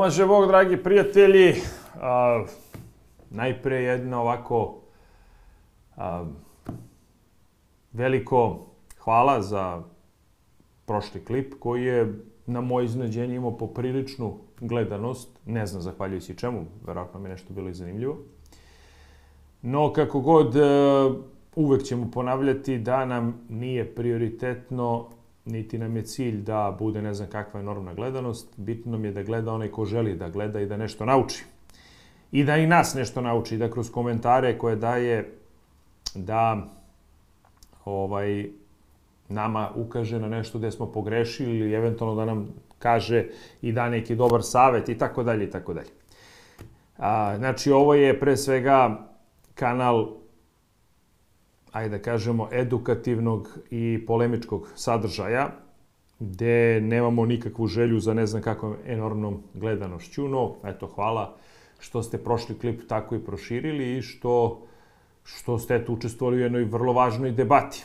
Pomaže 0.00 0.26
Bog, 0.26 0.46
dragi 0.46 0.76
prijatelji. 0.76 1.54
A, 2.00 2.44
najpre 3.30 3.82
jedna 3.82 4.20
ovako 4.20 4.80
a, 5.96 6.24
veliko 7.92 8.66
hvala 8.98 9.42
za 9.42 9.82
prošli 10.86 11.24
klip 11.24 11.54
koji 11.58 11.84
je 11.84 12.14
na 12.46 12.60
moje 12.60 12.84
iznenađenje 12.84 13.34
imao 13.34 13.58
popriličnu 13.58 14.38
gledanost. 14.60 15.38
Ne 15.46 15.66
znam 15.66 15.82
zahvaljujući 15.82 16.36
čemu, 16.36 16.64
verovatno 16.86 17.20
mi 17.20 17.28
je 17.28 17.32
nešto 17.32 17.54
bilo 17.54 17.68
i 17.68 17.74
zanimljivo. 17.74 18.16
No, 19.62 19.92
kako 19.92 20.20
god, 20.20 20.56
e, 20.56 20.60
uvek 21.56 21.82
ćemo 21.82 22.10
ponavljati 22.10 22.78
da 22.78 23.04
nam 23.04 23.40
nije 23.48 23.94
prioritetno 23.94 25.08
niti 25.50 25.78
nam 25.78 25.96
je 25.96 26.02
cilj 26.02 26.42
da 26.42 26.76
bude 26.78 27.02
ne 27.02 27.14
znam 27.14 27.28
kakva 27.28 27.60
enormna 27.60 27.94
gledanost. 27.94 28.54
Bitno 28.56 28.92
nam 28.92 29.04
je 29.04 29.12
da 29.12 29.22
gleda 29.22 29.52
onaj 29.52 29.68
ko 29.68 29.84
želi 29.84 30.14
da 30.14 30.28
gleda 30.28 30.60
i 30.60 30.66
da 30.66 30.76
nešto 30.76 31.06
nauči. 31.06 31.44
I 32.32 32.44
da 32.44 32.56
i 32.56 32.66
nas 32.66 32.94
nešto 32.94 33.20
nauči, 33.20 33.58
da 33.58 33.70
kroz 33.70 33.90
komentare 33.90 34.58
koje 34.58 34.76
daje 34.76 35.32
da 36.14 36.68
ovaj 37.84 38.50
nama 39.28 39.70
ukaže 39.74 40.18
na 40.18 40.28
nešto 40.28 40.58
gde 40.58 40.70
smo 40.70 40.92
pogrešili 40.92 41.58
ili 41.58 41.72
eventualno 41.72 42.16
da 42.16 42.24
nam 42.24 42.48
kaže 42.78 43.26
i 43.62 43.72
da 43.72 43.88
neki 43.88 44.16
dobar 44.16 44.42
savet 44.42 44.88
i 44.88 44.98
tako 44.98 45.22
dalje 45.22 45.44
i 45.44 45.50
tako 45.50 45.74
dalje. 45.74 45.90
A, 46.98 47.36
znači, 47.38 47.72
ovo 47.72 47.94
je 47.94 48.20
pre 48.20 48.36
svega 48.36 49.08
kanal 49.54 50.19
ajde 51.72 51.98
da 51.98 52.02
kažemo, 52.02 52.48
edukativnog 52.52 53.58
i 53.70 54.04
polemičkog 54.06 54.68
sadržaja, 54.74 55.50
gde 56.18 56.80
nemamo 56.80 57.26
nikakvu 57.26 57.66
želju 57.66 58.00
za 58.00 58.14
ne 58.14 58.26
znam 58.26 58.42
kakvom 58.42 58.76
enormnom 58.86 59.42
gledanošću, 59.54 60.28
no, 60.28 60.56
eto, 60.64 60.86
hvala 60.86 61.36
što 61.78 62.02
ste 62.02 62.18
prošli 62.18 62.58
klip 62.58 62.80
tako 62.88 63.14
i 63.14 63.24
proširili 63.24 63.96
i 63.96 64.02
što, 64.02 64.62
što 65.24 65.58
ste 65.58 65.84
tu 65.84 65.92
učestvovali 65.92 66.36
u 66.36 66.40
jednoj 66.40 66.64
vrlo 66.64 66.92
važnoj 66.92 67.30
debati. 67.30 67.84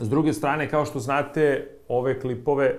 S 0.00 0.08
druge 0.08 0.32
strane, 0.32 0.70
kao 0.70 0.84
što 0.84 0.98
znate, 0.98 1.68
ove 1.88 2.20
klipove, 2.20 2.78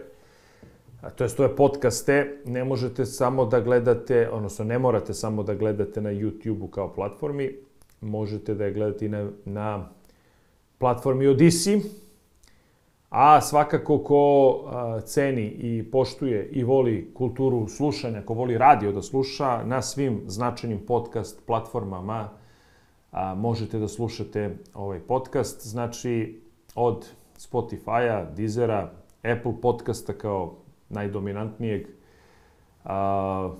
to 1.16 1.23
jest 1.23 1.39
ove 1.39 1.55
podcaste, 1.55 2.41
ne 2.45 2.63
možete 2.63 3.05
samo 3.05 3.45
da 3.45 3.59
gledate, 3.59 4.30
odnosno 4.30 4.66
ne 4.66 4.80
morate 4.80 5.13
samo 5.13 5.43
da 5.43 5.55
gledate 5.55 6.02
na 6.02 6.09
YouTube-u 6.09 6.67
kao 6.67 6.93
platformi, 6.93 7.52
možete 8.01 8.53
da 8.53 8.65
je 8.65 8.73
gledate 8.73 9.09
na, 9.09 9.29
na 9.45 9.89
platformi 10.77 11.27
Odisi, 11.27 11.81
a 13.09 13.41
svakako 13.41 13.97
ko 13.97 14.63
a, 14.67 15.02
ceni 15.02 15.45
i 15.45 15.91
poštuje 15.91 16.49
i 16.52 16.63
voli 16.63 17.11
kulturu 17.13 17.67
slušanja, 17.67 18.21
ko 18.21 18.33
voli 18.33 18.57
radio 18.57 18.91
da 18.91 19.02
sluša, 19.02 19.63
na 19.63 19.81
svim 19.81 20.21
značajnim 20.27 20.79
podcast 20.87 21.45
platformama 21.45 22.29
a, 23.11 23.35
možete 23.35 23.79
da 23.79 23.87
slušate 23.87 24.57
ovaj 24.73 24.99
podcast. 24.99 25.67
Znači, 25.67 26.41
od 26.75 27.07
Spotify-a, 27.37 28.25
Deezera, 28.35 28.91
Apple 29.23 29.53
podcasta 29.61 30.13
kao 30.13 30.55
najdominantnijeg, 30.89 31.87
a, 32.83 33.53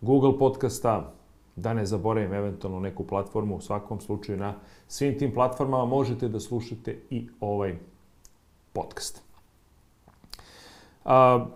Google 0.00 0.38
podcasta, 0.38 1.17
da 1.60 1.74
ne 1.74 1.86
zaboravim 1.86 2.32
eventualno 2.32 2.80
neku 2.80 3.06
platformu, 3.06 3.56
u 3.56 3.60
svakom 3.60 4.00
slučaju 4.00 4.38
na 4.38 4.54
svim 4.88 5.18
tim 5.18 5.34
platformama 5.34 5.84
možete 5.84 6.28
da 6.28 6.40
slušate 6.40 6.98
i 7.10 7.28
ovaj 7.40 7.78
podcast. 8.72 9.22
A, 11.04 11.46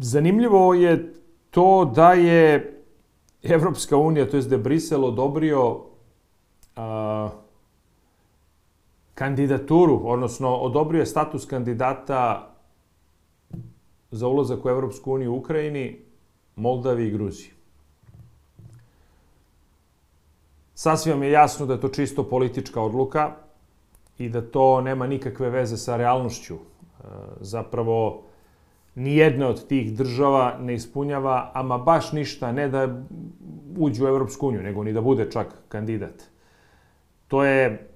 zanimljivo 0.00 0.74
je 0.74 1.14
to 1.50 1.92
da 1.94 2.12
je 2.12 2.72
Evropska 3.42 3.96
unija, 3.96 4.30
to 4.30 4.36
je 4.36 4.42
da 4.42 4.54
je 4.54 4.62
Brisel 4.62 5.04
odobrio 5.04 5.80
a, 6.76 7.30
kandidaturu, 9.14 10.00
odnosno 10.04 10.54
odobrio 10.54 11.00
je 11.00 11.06
status 11.06 11.46
kandidata 11.46 12.52
za 14.10 14.28
ulazak 14.28 14.64
u 14.64 14.68
Evropsku 14.68 15.12
uniju 15.12 15.32
u 15.32 15.38
Ukrajini, 15.38 15.98
Moldavi 16.56 17.06
i 17.06 17.10
Gruziji. 17.10 17.55
Sasvim 20.78 21.22
je 21.22 21.30
jasno 21.30 21.66
da 21.66 21.72
je 21.72 21.80
to 21.80 21.88
čisto 21.88 22.22
politička 22.28 22.82
odluka 22.82 23.30
i 24.18 24.28
da 24.28 24.42
to 24.50 24.80
nema 24.80 25.06
nikakve 25.06 25.50
veze 25.50 25.76
sa 25.76 25.96
realnošću. 25.96 26.54
E, 26.54 26.58
zapravo, 27.40 28.22
nijedna 28.94 29.48
od 29.48 29.66
tih 29.66 29.96
država 29.96 30.58
ne 30.60 30.74
ispunjava, 30.74 31.50
ama 31.54 31.78
baš 31.78 32.12
ništa, 32.12 32.52
ne 32.52 32.68
da 32.68 33.02
uđu 33.78 34.04
u 34.04 34.08
Evropsku 34.08 34.48
uniju, 34.48 34.62
nego 34.62 34.84
ni 34.84 34.92
da 34.92 35.00
bude 35.00 35.30
čak 35.30 35.54
kandidat. 35.68 36.22
To 37.28 37.44
je 37.44 37.88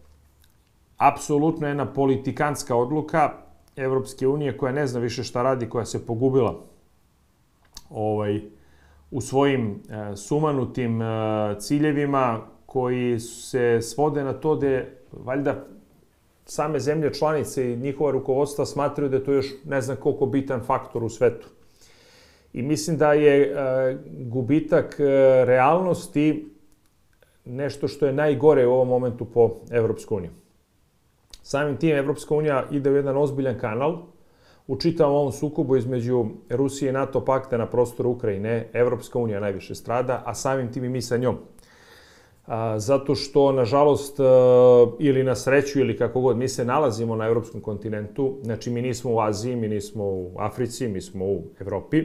apsolutno 0.97 1.69
jedna 1.69 1.93
politikanska 1.93 2.77
odluka 2.77 3.33
Evropske 3.77 4.29
unije 4.29 4.57
koja 4.57 4.73
ne 4.73 4.87
zna 4.87 5.01
više 5.01 5.25
šta 5.25 5.43
radi, 5.43 5.69
koja 5.69 5.85
se 5.85 6.07
pogubila 6.07 6.55
ovaj, 7.91 8.41
u 9.11 9.21
svojim 9.21 9.83
e, 9.89 10.17
sumanutim 10.17 11.03
e, 11.03 11.07
ciljevima 11.59 12.41
koji 12.73 13.21
se 13.21 13.79
svode 13.83 14.25
na 14.25 14.33
to 14.33 14.55
da 14.57 14.83
valjda 15.13 15.67
same 16.45 16.81
zemlje 16.81 17.15
članice 17.15 17.73
i 17.73 17.77
njihova 17.77 18.11
rukovodstva 18.11 18.67
smatraju 18.67 19.11
da 19.11 19.17
je 19.17 19.25
to 19.25 19.33
još 19.33 19.47
ne 19.65 19.81
znam 19.81 19.97
koliko 19.97 20.27
bitan 20.27 20.61
faktor 20.61 21.05
u 21.05 21.09
svetu. 21.09 21.49
I 22.53 22.63
mislim 22.63 22.97
da 22.97 23.13
je 23.13 23.43
e, 23.43 23.53
gubitak 24.11 25.01
e, 25.01 25.05
realnosti 25.45 26.55
nešto 27.45 27.89
što 27.89 28.07
je 28.07 28.13
najgore 28.13 28.67
u 28.67 28.73
ovom 28.73 28.89
momentu 28.89 29.25
po 29.25 29.51
Evropsku 29.71 30.17
uniju. 30.17 30.31
Samim 31.43 31.77
tim 31.77 31.97
Evropska 31.97 32.35
unija 32.35 32.67
ide 32.71 32.91
u 32.91 32.97
jedan 32.97 33.17
ozbiljan 33.17 33.59
kanal 33.59 34.03
u 34.67 34.77
čitavom 34.77 35.17
ovom 35.17 35.33
sukobu 35.33 35.77
između 35.77 36.27
Rusije 36.51 36.89
i 36.89 36.93
NATO 36.93 37.25
pakta 37.25 37.57
na 37.57 37.67
prostoru 37.67 38.11
Ukrajine. 38.11 38.69
Evropska 38.73 39.19
unija 39.19 39.41
najviše 39.41 39.75
strada, 39.75 40.23
a 40.27 40.35
samim 40.35 40.73
tim 40.73 40.85
i 40.85 40.89
mi 40.89 41.03
sa 41.03 41.17
njom 41.17 41.39
zato 42.77 43.15
što, 43.15 43.53
nažalost, 43.53 44.21
e, 44.21 44.22
ili 44.99 45.25
na 45.25 45.34
sreću, 45.37 45.81
ili 45.81 45.97
kako 45.97 46.21
god, 46.21 46.37
mi 46.37 46.49
se 46.49 46.65
nalazimo 46.65 47.16
na 47.16 47.27
evropskom 47.27 47.61
kontinentu, 47.61 48.38
znači 48.43 48.71
mi 48.71 48.83
nismo 48.83 49.12
u 49.12 49.21
Aziji, 49.21 49.56
mi 49.56 49.69
nismo 49.69 50.05
u 50.05 50.33
Africi, 50.38 50.89
mi 50.89 51.00
smo 51.00 51.25
u 51.25 51.43
Evropi. 51.60 52.05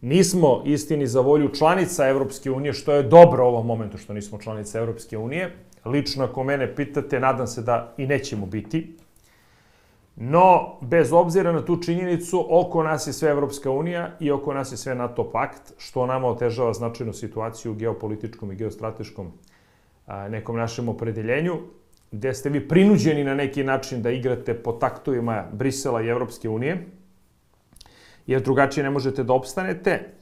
Nismo 0.00 0.62
istini 0.66 1.06
za 1.06 1.20
volju 1.20 1.48
članica 1.48 2.08
Evropske 2.08 2.50
unije, 2.50 2.72
što 2.72 2.92
je 2.92 3.02
dobro 3.02 3.44
u 3.44 3.48
ovom 3.48 3.66
momentu 3.66 3.98
što 3.98 4.12
nismo 4.12 4.38
članica 4.38 4.78
Evropske 4.78 5.18
unije. 5.18 5.56
Lično, 5.84 6.24
ako 6.24 6.44
mene 6.44 6.74
pitate, 6.76 7.20
nadam 7.20 7.46
se 7.46 7.62
da 7.62 7.94
i 7.96 8.06
nećemo 8.06 8.46
biti. 8.46 8.96
No, 10.16 10.76
bez 10.80 11.12
obzira 11.12 11.52
na 11.52 11.64
tu 11.64 11.76
činjenicu, 11.82 12.46
oko 12.50 12.82
nas 12.82 13.06
je 13.06 13.12
sve 13.12 13.30
Evropska 13.30 13.70
unija 13.70 14.10
i 14.20 14.30
oko 14.30 14.54
nas 14.54 14.72
je 14.72 14.76
sve 14.76 14.94
NATO 14.94 15.30
pakt, 15.30 15.72
što 15.78 16.06
nama 16.06 16.28
otežava 16.28 16.72
značajnu 16.72 17.12
situaciju 17.12 17.72
u 17.72 17.74
geopolitičkom 17.74 18.52
i 18.52 18.56
geostrateškom 18.56 19.32
nekom 20.28 20.56
našem 20.56 20.88
opredeljenju, 20.88 21.58
gde 22.10 22.34
ste 22.34 22.50
vi 22.50 22.68
prinuđeni 22.68 23.24
na 23.24 23.34
neki 23.34 23.64
način 23.64 24.02
da 24.02 24.10
igrate 24.10 24.54
po 24.54 24.72
taktovima 24.72 25.44
Brisela 25.52 26.02
i 26.02 26.08
Evropske 26.08 26.48
unije, 26.48 26.86
jer 28.26 28.42
drugačije 28.42 28.84
ne 28.84 28.90
možete 28.90 29.24
da 29.24 29.32
opstanete, 29.32 30.14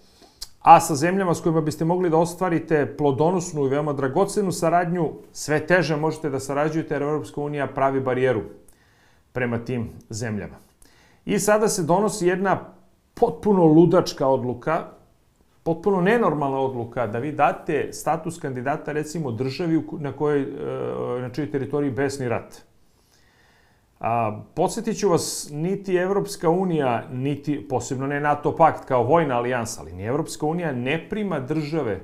a 0.61 0.81
sa 0.81 0.95
zemljama 0.95 1.35
s 1.35 1.41
kojima 1.41 1.61
biste 1.61 1.85
mogli 1.85 2.11
da 2.11 2.17
ostvarite 2.17 2.97
plodonosnu 2.97 3.67
i 3.67 3.69
veoma 3.69 3.93
dragocenu 3.93 4.53
saradnju, 4.53 5.13
sve 5.33 5.67
teže 5.67 5.97
možete 5.97 6.31
da 6.31 6.41
sarađujete 6.41 6.95
jer 6.95 7.03
Evropska 7.03 7.41
unija 7.41 7.67
pravi 7.67 8.01
barijeru 8.01 8.43
prema 9.33 9.59
tim 9.65 9.91
zemljama. 10.11 10.57
I 11.25 11.39
sada 11.39 11.69
se 11.69 11.83
donosi 11.83 12.27
jedna 12.27 12.61
potpuno 13.15 13.65
ludačka 13.65 14.29
odluka 14.29 15.00
potpuno 15.63 16.01
nenormalna 16.01 16.59
odluka 16.59 17.07
da 17.07 17.19
vi 17.19 17.33
date 17.33 17.93
status 17.93 18.39
kandidata 18.39 18.93
recimo 18.93 19.31
državi 19.33 19.83
na 19.99 20.13
kojoj 20.13 20.43
e, 20.43 21.21
na 21.21 21.31
čijoj 21.31 21.51
teritoriji 21.51 21.91
besni 21.91 22.29
rat. 22.29 22.63
A, 24.01 24.43
podsjetit 24.55 24.99
ću 24.99 25.09
vas, 25.09 25.49
niti 25.53 25.95
Evropska 25.95 26.51
unija, 26.51 27.09
niti, 27.13 27.69
posebno 27.69 28.07
ne 28.07 28.21
NATO 28.21 28.57
pakt 28.57 28.85
kao 28.85 29.05
vojna 29.05 29.37
alijansa, 29.37 29.81
ali 29.81 29.93
ni 29.93 30.05
Evropska 30.05 30.47
unija 30.47 30.73
ne 30.73 31.09
prima 31.09 31.41
države, 31.41 32.01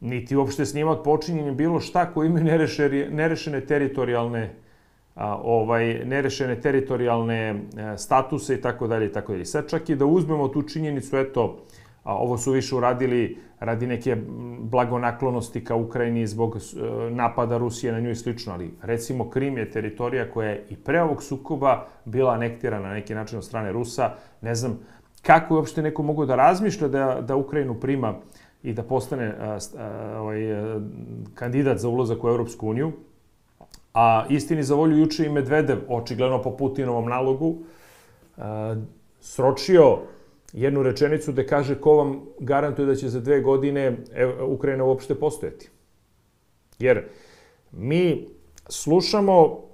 niti 0.00 0.36
uopšte 0.36 0.64
s 0.64 0.74
njima 0.74 0.90
odpočinjenje 0.90 1.52
bilo 1.52 1.80
šta 1.80 2.12
koji 2.12 2.26
imaju 2.26 2.44
nerešene, 3.10 3.60
teritorijalne 3.60 4.54
ovaj, 5.42 6.04
nerešene 6.04 6.60
teritorijalne 6.60 7.34
e, 7.36 7.58
statuse 7.96 8.54
i 8.54 8.60
tako 8.60 8.86
dalje 8.86 9.06
i 9.06 9.12
tako 9.12 9.32
dalje. 9.32 9.44
Sad 9.44 9.70
čak 9.70 9.88
i 9.88 9.96
da 9.96 10.06
uzmemo 10.06 10.48
tu 10.48 10.62
činjenicu, 10.62 11.16
eto, 11.16 11.64
A 12.08 12.14
ovo 12.14 12.38
su 12.38 12.52
više 12.52 12.74
uradili 12.74 13.38
radi 13.60 13.86
neke 13.86 14.16
blagonaklonosti 14.60 15.64
ka 15.64 15.74
Ukrajini 15.74 16.26
zbog 16.26 16.56
e, 16.56 16.60
napada 17.10 17.58
Rusije 17.58 17.92
na 17.92 18.00
nju 18.00 18.10
i 18.10 18.14
slično, 18.14 18.52
ali 18.52 18.70
recimo 18.82 19.30
Krim 19.30 19.58
je 19.58 19.70
teritorija 19.70 20.30
koja 20.30 20.48
je 20.48 20.64
i 20.70 20.76
pre 20.76 21.02
ovog 21.02 21.22
sukoba 21.22 21.86
bila 22.04 22.32
anektirana 22.32 22.88
na 22.88 22.94
neki 22.94 23.14
način 23.14 23.38
od 23.38 23.44
strane 23.44 23.72
Rusa. 23.72 24.10
Ne 24.40 24.54
znam 24.54 24.78
kako 25.22 25.54
je 25.54 25.58
uopšte 25.58 25.82
neko 25.82 26.02
mogu 26.02 26.26
da 26.26 26.36
razmišlja 26.36 26.88
da, 26.88 27.20
da 27.20 27.36
Ukrajinu 27.36 27.74
prima 27.80 28.14
i 28.62 28.72
da 28.72 28.82
postane 28.82 29.34
a, 29.40 29.58
a, 29.78 30.20
ovaj, 30.20 30.52
a, 30.52 30.80
kandidat 31.34 31.78
za 31.78 31.88
ulazak 31.88 32.24
u 32.24 32.28
Europsku 32.28 32.68
uniju. 32.68 32.92
A 33.94 34.26
istini 34.28 34.62
za 34.62 34.74
volju 34.74 34.96
juče 34.96 35.26
i 35.26 35.28
Medvedev, 35.28 35.78
očigledno 35.88 36.42
po 36.42 36.56
Putinovom 36.56 37.08
nalogu, 37.08 37.58
a, 38.36 38.76
sročio 39.20 39.98
jednu 40.52 40.82
rečenicu 40.82 41.32
da 41.32 41.46
kaže 41.46 41.74
ko 41.80 41.96
vam 41.96 42.26
garantuje 42.40 42.86
da 42.86 42.94
će 42.94 43.08
za 43.08 43.20
dve 43.20 43.40
godine 43.40 43.96
Ukrajina 44.46 44.84
uopšte 44.84 45.14
postojati. 45.14 45.70
Jer 46.78 47.04
mi 47.72 48.28
slušamo 48.68 49.64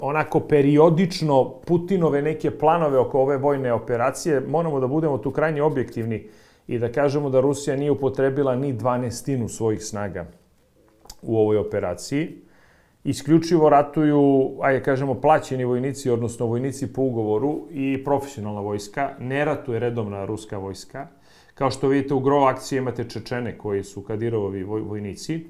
onako 0.00 0.40
periodično 0.40 1.60
Putinove 1.66 2.22
neke 2.22 2.50
planove 2.50 2.98
oko 2.98 3.20
ove 3.20 3.36
vojne 3.36 3.72
operacije, 3.72 4.40
moramo 4.40 4.80
da 4.80 4.86
budemo 4.86 5.18
tu 5.18 5.30
krajnje 5.30 5.62
objektivni 5.62 6.28
i 6.68 6.78
da 6.78 6.92
kažemo 6.92 7.30
da 7.30 7.40
Rusija 7.40 7.76
nije 7.76 7.90
upotrebila 7.90 8.56
ni 8.56 8.72
dvanestinu 8.72 9.48
svojih 9.48 9.84
snaga 9.84 10.26
u 11.22 11.38
ovoj 11.38 11.58
operaciji. 11.58 12.49
Isključivo 13.04 13.68
ratuju, 13.68 14.50
ajde 14.62 14.82
kažemo, 14.82 15.14
plaćeni 15.20 15.64
vojnici, 15.64 16.10
odnosno 16.10 16.46
vojnici 16.46 16.92
po 16.92 17.02
ugovoru 17.02 17.66
i 17.70 18.04
profesionalna 18.04 18.60
vojska. 18.60 19.10
Ne 19.18 19.44
ratuje 19.44 19.80
redovna 19.80 20.24
ruska 20.24 20.58
vojska. 20.58 21.06
Kao 21.54 21.70
što 21.70 21.88
vidite, 21.88 22.14
u 22.14 22.20
gro 22.20 22.38
akcije 22.38 22.78
imate 22.78 23.08
Čečene 23.08 23.58
koji 23.58 23.84
su 23.84 24.02
Kadirovovi 24.02 24.62
vojnici. 24.62 25.46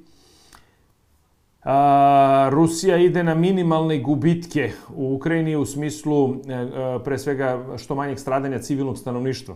A, 1.65 2.49
Rusija 2.53 2.97
ide 2.97 3.23
na 3.23 3.35
minimalne 3.35 3.99
gubitke 3.99 4.71
u 4.95 5.15
Ukrajini 5.15 5.57
u 5.57 5.67
smislu 5.67 6.35
e, 6.35 6.53
e, 6.53 6.69
pre 7.05 7.19
svega 7.19 7.67
što 7.79 7.95
manjeg 7.95 8.19
stradanja 8.19 8.59
civilnog 8.59 8.99
stanovništva. 8.99 9.55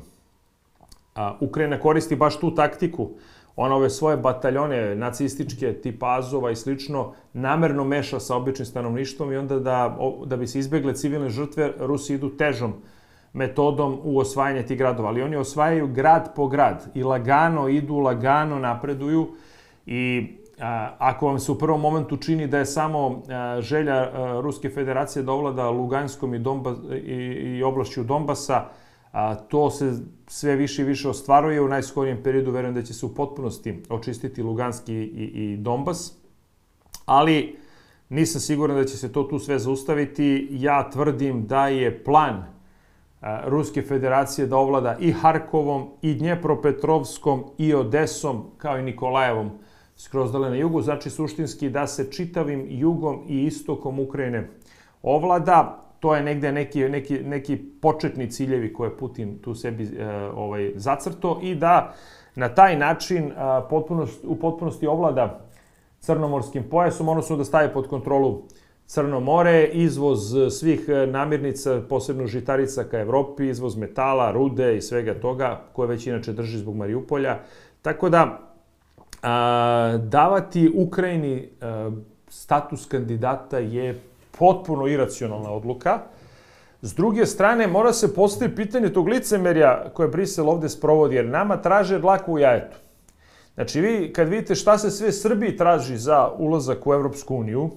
A, 1.15 1.37
Ukrajina 1.41 1.81
koristi 1.81 2.17
baš 2.17 2.41
tu 2.41 2.55
taktiku. 2.55 3.11
Ona 3.57 3.75
ove 3.75 3.91
svoje 3.91 4.17
bataljone 4.17 4.95
nacističke 4.95 5.73
tipa 5.73 6.19
Azova 6.19 6.51
i 6.51 6.57
slično 6.57 7.13
namerno 7.33 7.85
meša 7.85 8.21
sa 8.21 8.37
običnim 8.37 8.67
stanovništvom 8.67 9.33
i 9.33 9.37
onda 9.37 9.59
da, 9.59 9.99
da 10.27 10.37
bi 10.37 10.47
se 10.47 10.59
izbegle 10.59 10.95
civilne 10.95 11.29
žrtve 11.29 11.73
Rusi 11.79 12.15
idu 12.15 12.37
težom 12.37 12.75
metodom 13.33 14.01
u 14.03 14.19
osvajanje 14.19 14.63
tih 14.63 14.79
gradova. 14.79 15.09
Ali 15.09 15.23
oni 15.23 15.37
osvajaju 15.37 15.87
grad 15.87 16.35
po 16.35 16.49
grad 16.49 16.91
i 16.95 17.03
lagano 17.03 17.69
idu, 17.69 17.99
lagano 17.99 18.59
napreduju 18.59 19.29
i 19.87 20.29
ako 20.99 21.27
vam 21.27 21.39
se 21.39 21.53
u 21.53 21.59
prvom 21.59 21.81
momentu 21.81 22.17
čini 22.17 22.47
da 22.47 22.59
je 22.59 22.67
samo 22.67 23.23
želja 23.61 24.11
Ruske 24.41 24.71
federacije 24.71 25.23
da 25.23 25.33
ovlada 25.33 25.71
Luganskom 25.71 26.35
i, 26.35 26.39
Donba, 26.39 26.75
i, 26.93 27.15
i 27.59 27.63
oblašću 27.63 28.05
Donbasa, 28.05 28.65
a, 29.15 29.35
to 29.35 29.71
se 29.71 29.93
sve 30.27 30.57
više 30.57 30.83
i 30.83 30.85
više 30.85 31.09
ostvaruje. 31.09 31.61
U 31.61 31.69
najskorijem 31.69 32.23
periodu 32.23 32.51
verujem 32.51 32.75
da 32.75 32.83
će 32.83 32.95
se 32.95 33.07
u 33.07 33.15
potpunosti 33.15 33.83
očistiti 33.89 34.43
Luganski 34.43 34.95
i, 34.95 35.31
i 35.35 35.57
Donbas. 35.57 36.19
Ali 37.07 37.59
nisam 38.09 38.41
siguran 38.41 38.77
da 38.77 38.85
će 38.85 38.97
se 38.97 39.13
to 39.13 39.23
tu 39.23 39.39
sve 39.39 39.59
zaustaviti. 39.59 40.49
Ja 40.51 40.91
tvrdim 40.91 41.47
da 41.47 41.69
je 41.69 42.05
plan 42.05 42.45
a, 43.21 43.43
Ruske 43.47 43.83
federacije 43.83 44.47
da 44.47 44.57
ovlada 44.57 44.97
i 45.01 45.13
Harkovom, 45.13 45.89
i 46.03 46.15
Dnjepropetrovskom, 46.15 47.45
i 47.59 47.75
Odesom, 47.75 48.45
kao 48.59 48.79
i 48.79 48.83
Nikolajevom, 48.83 49.51
skroz 49.97 50.33
dale 50.33 50.51
na 50.51 50.57
jugu, 50.57 50.83
znači 50.83 51.11
suštinski 51.11 51.71
da 51.71 51.87
se 51.87 52.11
čitavim 52.11 52.67
jugom 52.69 53.23
i 53.29 53.45
istokom 53.45 54.01
Ukrajine 54.01 54.49
ovlada. 55.03 55.81
To 56.01 56.15
je 56.15 56.23
negde 56.23 56.53
neki, 56.53 56.89
neki, 56.89 57.19
neki 57.19 57.57
početni 57.57 58.31
ciljevi 58.31 58.73
koje 58.73 58.97
Putin 58.97 59.39
tu 59.39 59.55
sebi 59.55 59.85
e, 59.85 60.09
ovaj, 60.35 60.73
zacrto 60.77 61.41
i 61.43 61.55
da 61.55 61.95
na 62.35 62.49
taj 62.49 62.77
način 62.77 63.33
a, 63.37 63.67
potpunost, 63.71 64.25
u 64.25 64.37
potpunosti 64.37 64.87
ovlada 64.87 65.41
crnomorskim 66.01 66.65
pojasom, 66.71 67.09
odnosno 67.09 67.37
da 67.37 67.45
staje 67.45 67.73
pod 67.73 67.89
kontrolu 67.89 68.43
Crno 68.87 69.21
more, 69.21 69.65
izvoz 69.73 70.35
svih 70.51 70.89
namirnica, 71.09 71.83
posebno 71.89 72.27
žitarica 72.27 72.85
ka 72.85 72.99
Evropi, 73.01 73.49
izvoz 73.49 73.77
metala, 73.77 74.31
rude 74.31 74.77
i 74.77 74.81
svega 74.81 75.15
toga, 75.15 75.61
koje 75.73 75.89
već 75.89 76.07
inače 76.07 76.33
drži 76.33 76.59
zbog 76.59 76.77
Mariupolja. 76.77 77.39
Tako 77.83 78.09
da, 78.09 78.39
a, 79.23 79.99
davati 80.03 80.73
Ukrajini 80.75 81.49
a, 81.61 81.91
status 82.29 82.87
kandidata 82.87 83.59
je 83.59 84.01
potpuno 84.39 84.87
iracionalna 84.87 85.51
odluka. 85.51 86.01
S 86.83 86.95
druge 86.95 87.27
strane, 87.27 87.67
mora 87.67 87.93
se 87.93 88.15
postaviti 88.15 88.57
pitanje 88.57 88.93
tog 88.93 89.09
licemerja 89.09 89.85
koje 89.95 90.09
Brisel 90.09 90.49
ovde 90.51 90.69
sprovodi, 90.69 91.17
jer 91.17 91.27
nama 91.27 91.57
traže 91.57 91.99
dlaku 91.99 92.33
u 92.33 92.39
jajetu. 92.39 92.77
Znači, 93.55 93.81
vi 93.81 94.13
kad 94.13 94.29
vidite 94.29 94.55
šta 94.55 94.79
se 94.79 94.91
sve 94.91 95.13
Srbiji 95.13 95.57
traži 95.57 95.97
za 95.97 96.31
ulazak 96.39 96.87
u 96.87 96.95
Evropsku 96.95 97.37
uniju, 97.37 97.71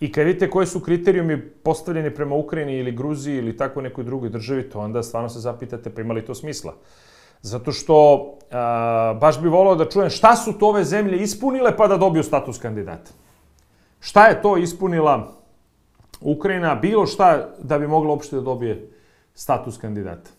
i 0.00 0.12
kad 0.12 0.26
vidite 0.26 0.50
koji 0.50 0.66
su 0.66 0.80
kriterijumi 0.80 1.40
postavljeni 1.48 2.14
prema 2.14 2.34
Ukrajini 2.34 2.78
ili 2.78 2.92
Gruziji 2.92 3.36
ili 3.36 3.56
tako 3.56 3.80
nekoj 3.80 4.04
drugoj 4.04 4.28
državi, 4.28 4.70
to 4.70 4.80
onda 4.80 5.02
stvarno 5.02 5.28
se 5.28 5.40
zapitate 5.40 5.90
pa 5.94 6.00
ima 6.00 6.14
li 6.14 6.24
to 6.24 6.34
smisla. 6.34 6.74
Zato 7.42 7.72
što 7.72 8.26
a, 8.50 9.18
baš 9.20 9.40
bi 9.40 9.48
volao 9.48 9.74
da 9.74 9.88
čujem 9.88 10.10
šta 10.10 10.36
su 10.36 10.52
to 10.52 10.68
ove 10.68 10.84
zemlje 10.84 11.18
ispunile 11.18 11.76
pa 11.76 11.86
da 11.86 11.96
dobiju 11.96 12.22
status 12.22 12.58
kandidata. 12.58 13.10
Šta 14.00 14.26
je 14.26 14.42
to 14.42 14.56
ispunila 14.56 15.32
Ukrajina, 16.20 16.74
bilo 16.74 17.06
šta 17.06 17.48
da 17.58 17.78
bi 17.78 17.86
mogla 17.86 18.10
uopšte 18.10 18.36
da 18.36 18.42
dobije 18.42 18.90
status 19.34 19.78
kandidata. 19.78 20.30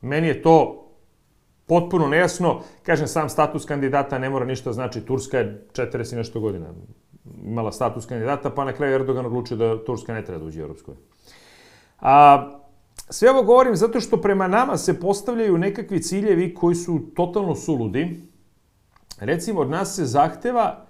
Meni 0.00 0.28
je 0.28 0.42
to 0.42 0.86
potpuno 1.66 2.08
nejasno. 2.08 2.60
Kažem, 2.82 3.08
sam 3.08 3.28
status 3.28 3.64
kandidata 3.64 4.18
ne 4.18 4.30
mora 4.30 4.44
ništa 4.44 4.72
znači. 4.72 5.00
Turska 5.00 5.38
je 5.38 5.66
40 5.72 6.12
i 6.12 6.16
nešto 6.16 6.40
godina 6.40 6.66
imala 7.44 7.72
status 7.72 8.06
kandidata, 8.06 8.50
pa 8.50 8.64
na 8.64 8.72
kraju 8.72 8.94
Erdogan 8.94 9.26
odlučio 9.26 9.56
da 9.56 9.84
Turska 9.84 10.14
ne 10.14 10.24
treba 10.24 10.38
da 10.38 10.46
uđe 10.46 10.60
u 10.60 10.62
Europskoj. 10.62 10.94
A, 12.00 12.52
Sve 13.10 13.30
ovo 13.30 13.42
govorim 13.42 13.76
zato 13.76 14.00
što 14.00 14.16
prema 14.16 14.48
nama 14.48 14.76
se 14.76 15.00
postavljaju 15.00 15.58
nekakvi 15.58 16.02
ciljevi 16.02 16.54
koji 16.54 16.74
su 16.74 17.00
totalno 17.14 17.54
suludi. 17.54 18.20
Recimo, 19.20 19.60
od 19.60 19.70
nas 19.70 19.96
se 19.96 20.04
zahteva 20.04 20.85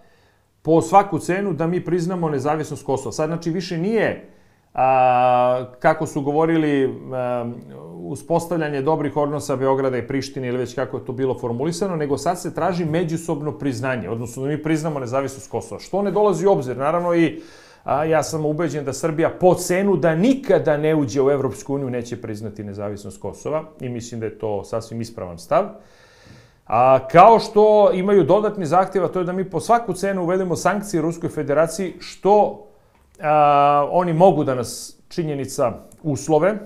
po 0.67 0.83
svaku 0.83 1.19
cenu 1.19 1.53
da 1.53 1.67
mi 1.67 1.85
priznamo 1.85 2.29
nezavisnost 2.29 2.87
Kosova. 2.87 3.13
Sad, 3.13 3.29
znači, 3.29 3.51
više 3.51 3.79
nije, 3.79 4.29
a, 4.75 5.65
kako 5.79 6.07
su 6.07 6.21
govorili, 6.21 6.95
a, 7.13 7.51
uspostavljanje 7.95 8.83
dobrih 8.83 9.17
odnosa 9.17 9.57
Beograda 9.57 9.99
i 9.99 10.07
Prištine 10.07 10.49
ili 10.49 10.59
već 10.59 10.75
kako 10.75 10.97
je 10.97 11.05
to 11.05 11.13
bilo 11.13 11.39
formulisano, 11.39 11.97
nego 11.97 12.19
sad 12.19 12.41
se 12.41 12.55
traži 12.55 12.85
međusobno 12.85 13.53
priznanje, 13.59 14.09
odnosno 14.09 14.43
da 14.43 14.49
mi 14.49 14.63
priznamo 14.63 14.99
nezavisnost 15.01 15.51
Kosova. 15.51 15.81
Što 15.81 16.03
ne 16.03 16.11
dolazi 16.11 16.47
u 16.47 16.53
obzir? 16.53 16.77
Naravno 16.77 17.15
i 17.15 17.41
a 17.85 18.05
ja 18.05 18.23
sam 18.23 18.47
ubeđen 18.47 18.85
da 18.85 18.93
Srbija 18.93 19.31
po 19.41 19.55
cenu 19.55 19.97
da 19.97 20.15
nikada 20.15 20.77
ne 20.77 20.95
uđe 20.95 21.23
u 21.23 21.31
Evropsku 21.31 21.75
uniju 21.75 21.91
neće 21.91 22.21
priznati 22.23 22.65
nezavisnost 22.65 23.21
Kosova 23.21 23.65
i 23.81 23.89
mislim 23.89 24.21
da 24.21 24.27
je 24.27 24.39
to 24.39 24.65
sasvim 24.65 25.01
ispravan 25.01 25.39
stav. 25.39 25.65
A, 26.67 27.09
kao 27.09 27.39
što 27.39 27.91
imaju 27.93 28.25
dodatni 28.25 28.67
zahtjev, 28.67 29.05
a 29.05 29.09
to 29.09 29.19
je 29.19 29.25
da 29.25 29.33
mi 29.33 29.51
po 29.51 29.61
svaku 29.61 29.93
cenu 29.93 30.23
uvedemo 30.23 30.57
sankcije 30.57 31.03
Ruskoj 31.03 31.31
federaciji, 31.31 31.95
što 32.01 32.67
a, 33.21 33.89
oni 33.91 34.13
mogu 34.13 34.45
da 34.45 34.55
nas 34.55 34.97
činjenica 35.09 35.73
uslove, 36.03 36.59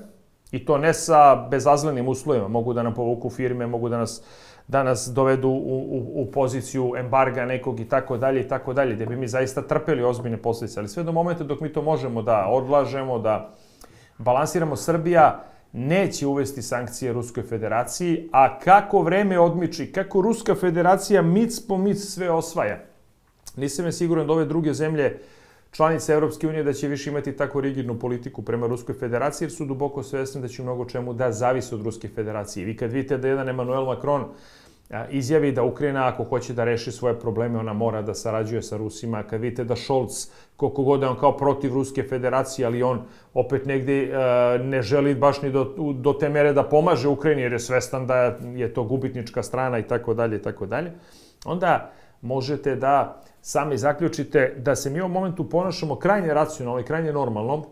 i 0.51 0.65
to 0.65 0.79
ne 0.79 0.95
sa 0.95 1.35
bezazlenim 1.51 2.09
uslovima, 2.09 2.49
mogu 2.49 2.73
da 2.73 2.83
nam 2.83 2.95
povuku 2.95 3.31
firme, 3.31 3.67
mogu 3.67 3.89
da 3.89 3.99
nas 3.99 4.23
da 4.71 4.83
nas 4.83 5.11
dovedu 5.15 5.49
u, 5.49 5.53
u, 5.53 6.23
u 6.23 6.31
poziciju 6.31 6.93
embarga 6.97 7.45
nekog 7.45 7.81
i 7.81 7.89
tako 7.89 8.17
dalje 8.17 8.41
i 8.41 8.49
tako 8.49 8.73
dalje, 8.73 8.95
gde 8.95 9.07
bi 9.07 9.17
mi 9.17 9.29
zaista 9.29 9.63
trpeli 9.63 10.05
ozbiljne 10.05 10.37
posljedice. 10.37 10.81
Ali 10.81 10.89
sve 10.89 11.03
do 11.03 11.13
momenta 11.13 11.45
dok 11.45 11.61
mi 11.61 11.73
to 11.73 11.83
možemo 11.83 12.23
da 12.23 12.47
odlažemo, 12.49 13.19
da 13.19 13.51
balansiramo, 14.19 14.77
Srbija 14.77 15.45
neće 15.73 16.27
uvesti 16.27 16.63
sankcije 16.63 17.13
Ruskoj 17.13 17.43
federaciji, 17.43 18.29
a 18.33 18.59
kako 18.59 19.03
vreme 19.03 19.39
odmiči, 19.39 19.93
kako 19.93 20.21
Ruska 20.21 20.55
federacija 20.55 21.23
mic 21.23 21.67
po 21.67 21.79
mic 21.79 21.99
sve 21.99 22.31
osvaja. 22.31 22.85
Nisam 23.57 23.87
je 23.87 23.93
siguran 23.93 24.27
da 24.27 24.33
ove 24.33 24.45
druge 24.45 24.75
zemlje 24.75 25.19
članice 25.73 26.13
Europske 26.13 26.49
unije 26.49 26.65
da 26.65 26.73
će 26.73 26.89
više 26.89 27.11
imati 27.11 27.37
tako 27.37 27.61
rigidnu 27.61 27.99
politiku 27.99 28.43
prema 28.43 28.67
Ruskoj 28.67 28.95
federaciji, 28.95 29.47
jer 29.47 29.53
su 29.53 29.65
duboko 29.65 30.03
svesni 30.03 30.43
da 30.43 30.49
će 30.49 30.63
mnogo 30.63 30.85
čemu 30.85 31.15
da 31.15 31.33
zavise 31.33 31.75
od 31.75 31.83
Ruske 31.83 32.09
federacije. 32.09 32.67
Vi 32.67 32.77
kad 32.77 32.93
vidite 32.93 33.19
da 33.19 33.29
jedan 33.29 33.49
Emmanuel 33.49 33.85
Macron 33.85 34.25
izjavi 35.11 35.53
da 35.53 35.63
Ukrajina 35.63 36.07
ako 36.09 36.25
hoće 36.25 36.53
da 36.53 36.65
reši 36.65 36.93
svoje 36.93 37.19
probleme, 37.19 37.59
ona 37.59 37.73
mora 37.73 38.03
da 38.03 38.15
sarađuje 38.15 38.63
sa 38.63 38.77
Rusima. 38.77 39.23
Kad 39.23 39.41
vidite 39.41 39.65
da 39.65 39.77
Scholz, 39.77 40.31
koliko 40.57 40.83
god 40.83 41.03
je 41.03 41.09
on 41.09 41.17
kao 41.17 41.37
protiv 41.37 41.75
Ruske 41.75 42.03
federacije, 42.03 42.67
ali 42.67 42.83
on 42.83 43.03
opet 43.35 43.67
negde 43.67 44.11
ne 44.65 44.83
želi 44.83 45.15
baš 45.15 45.43
ni 45.43 45.51
do, 45.51 45.65
do 45.95 46.13
te 46.13 46.29
mere 46.29 46.53
da 46.53 46.63
pomaže 46.63 47.09
Ukrajini, 47.09 47.43
jer 47.43 47.53
je 47.53 47.59
svestan 47.59 48.07
da 48.07 48.39
je 48.55 48.75
to 48.75 48.85
gubitnička 48.85 49.43
strana 49.43 49.79
i 49.79 49.83
tako 49.83 50.15
dalje 50.15 50.37
i 50.37 50.43
tako 50.43 50.67
dalje, 50.67 50.93
onda 51.45 51.91
možete 52.23 52.77
da 52.77 53.23
sami 53.41 53.79
zaključite 53.79 54.55
da 54.59 54.77
se 54.77 54.91
mi 54.91 55.01
u 55.01 55.05
ovom 55.05 55.13
momentu 55.13 55.49
ponašamo 55.49 55.97
krajnje 55.97 56.35
racionalno 56.35 56.81
i 56.81 56.85
krajnje 56.85 57.13
normalno 57.13 57.65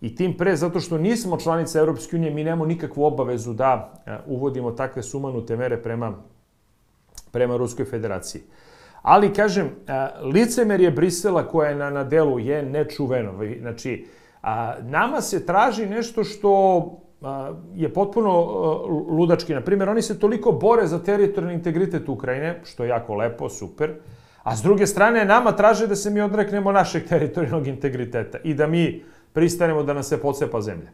I 0.00 0.14
tim 0.14 0.36
pre, 0.36 0.56
zato 0.56 0.80
što 0.80 0.98
nismo 0.98 1.36
članica 1.38 1.78
Europske 1.78 2.16
unije, 2.16 2.30
mi 2.30 2.44
nemamo 2.44 2.66
nikakvu 2.66 3.04
obavezu 3.04 3.52
da 3.52 3.92
uvodimo 4.26 4.70
takve 4.70 5.02
sumanute 5.02 5.56
mere 5.56 5.82
prema, 5.82 6.12
prema 7.32 7.56
Ruskoj 7.56 7.84
federaciji. 7.84 8.42
Ali, 9.02 9.32
kažem, 9.32 9.70
licemer 10.22 10.80
je 10.80 10.90
Brisela 10.90 11.48
koja 11.48 11.70
je 11.70 11.76
na, 11.76 11.90
na 11.90 12.04
delu 12.04 12.38
je 12.38 12.62
nečuveno. 12.62 13.32
Znači, 13.60 14.06
nama 14.82 15.20
se 15.20 15.46
traži 15.46 15.86
nešto 15.86 16.24
što 16.24 16.52
je 17.74 17.92
potpuno 17.94 18.42
ludački. 19.08 19.54
Na 19.54 19.60
primjer, 19.60 19.88
oni 19.88 20.02
se 20.02 20.18
toliko 20.18 20.52
bore 20.52 20.86
za 20.86 20.98
teritorijalni 20.98 21.54
integritet 21.54 22.08
Ukrajine, 22.08 22.60
što 22.64 22.84
je 22.84 22.88
jako 22.88 23.14
lepo, 23.14 23.48
super, 23.48 23.94
a 24.42 24.56
s 24.56 24.62
druge 24.62 24.86
strane 24.86 25.24
nama 25.24 25.52
traže 25.52 25.86
da 25.86 25.96
se 25.96 26.10
mi 26.10 26.20
odreknemo 26.20 26.72
našeg 26.72 27.08
teritorijalnog 27.08 27.66
integriteta 27.66 28.38
i 28.44 28.54
da 28.54 28.66
mi 28.66 29.02
pristanemo 29.32 29.82
da 29.82 29.92
nas 29.92 30.08
se 30.08 30.20
pocepa 30.20 30.60
zemlja. 30.60 30.90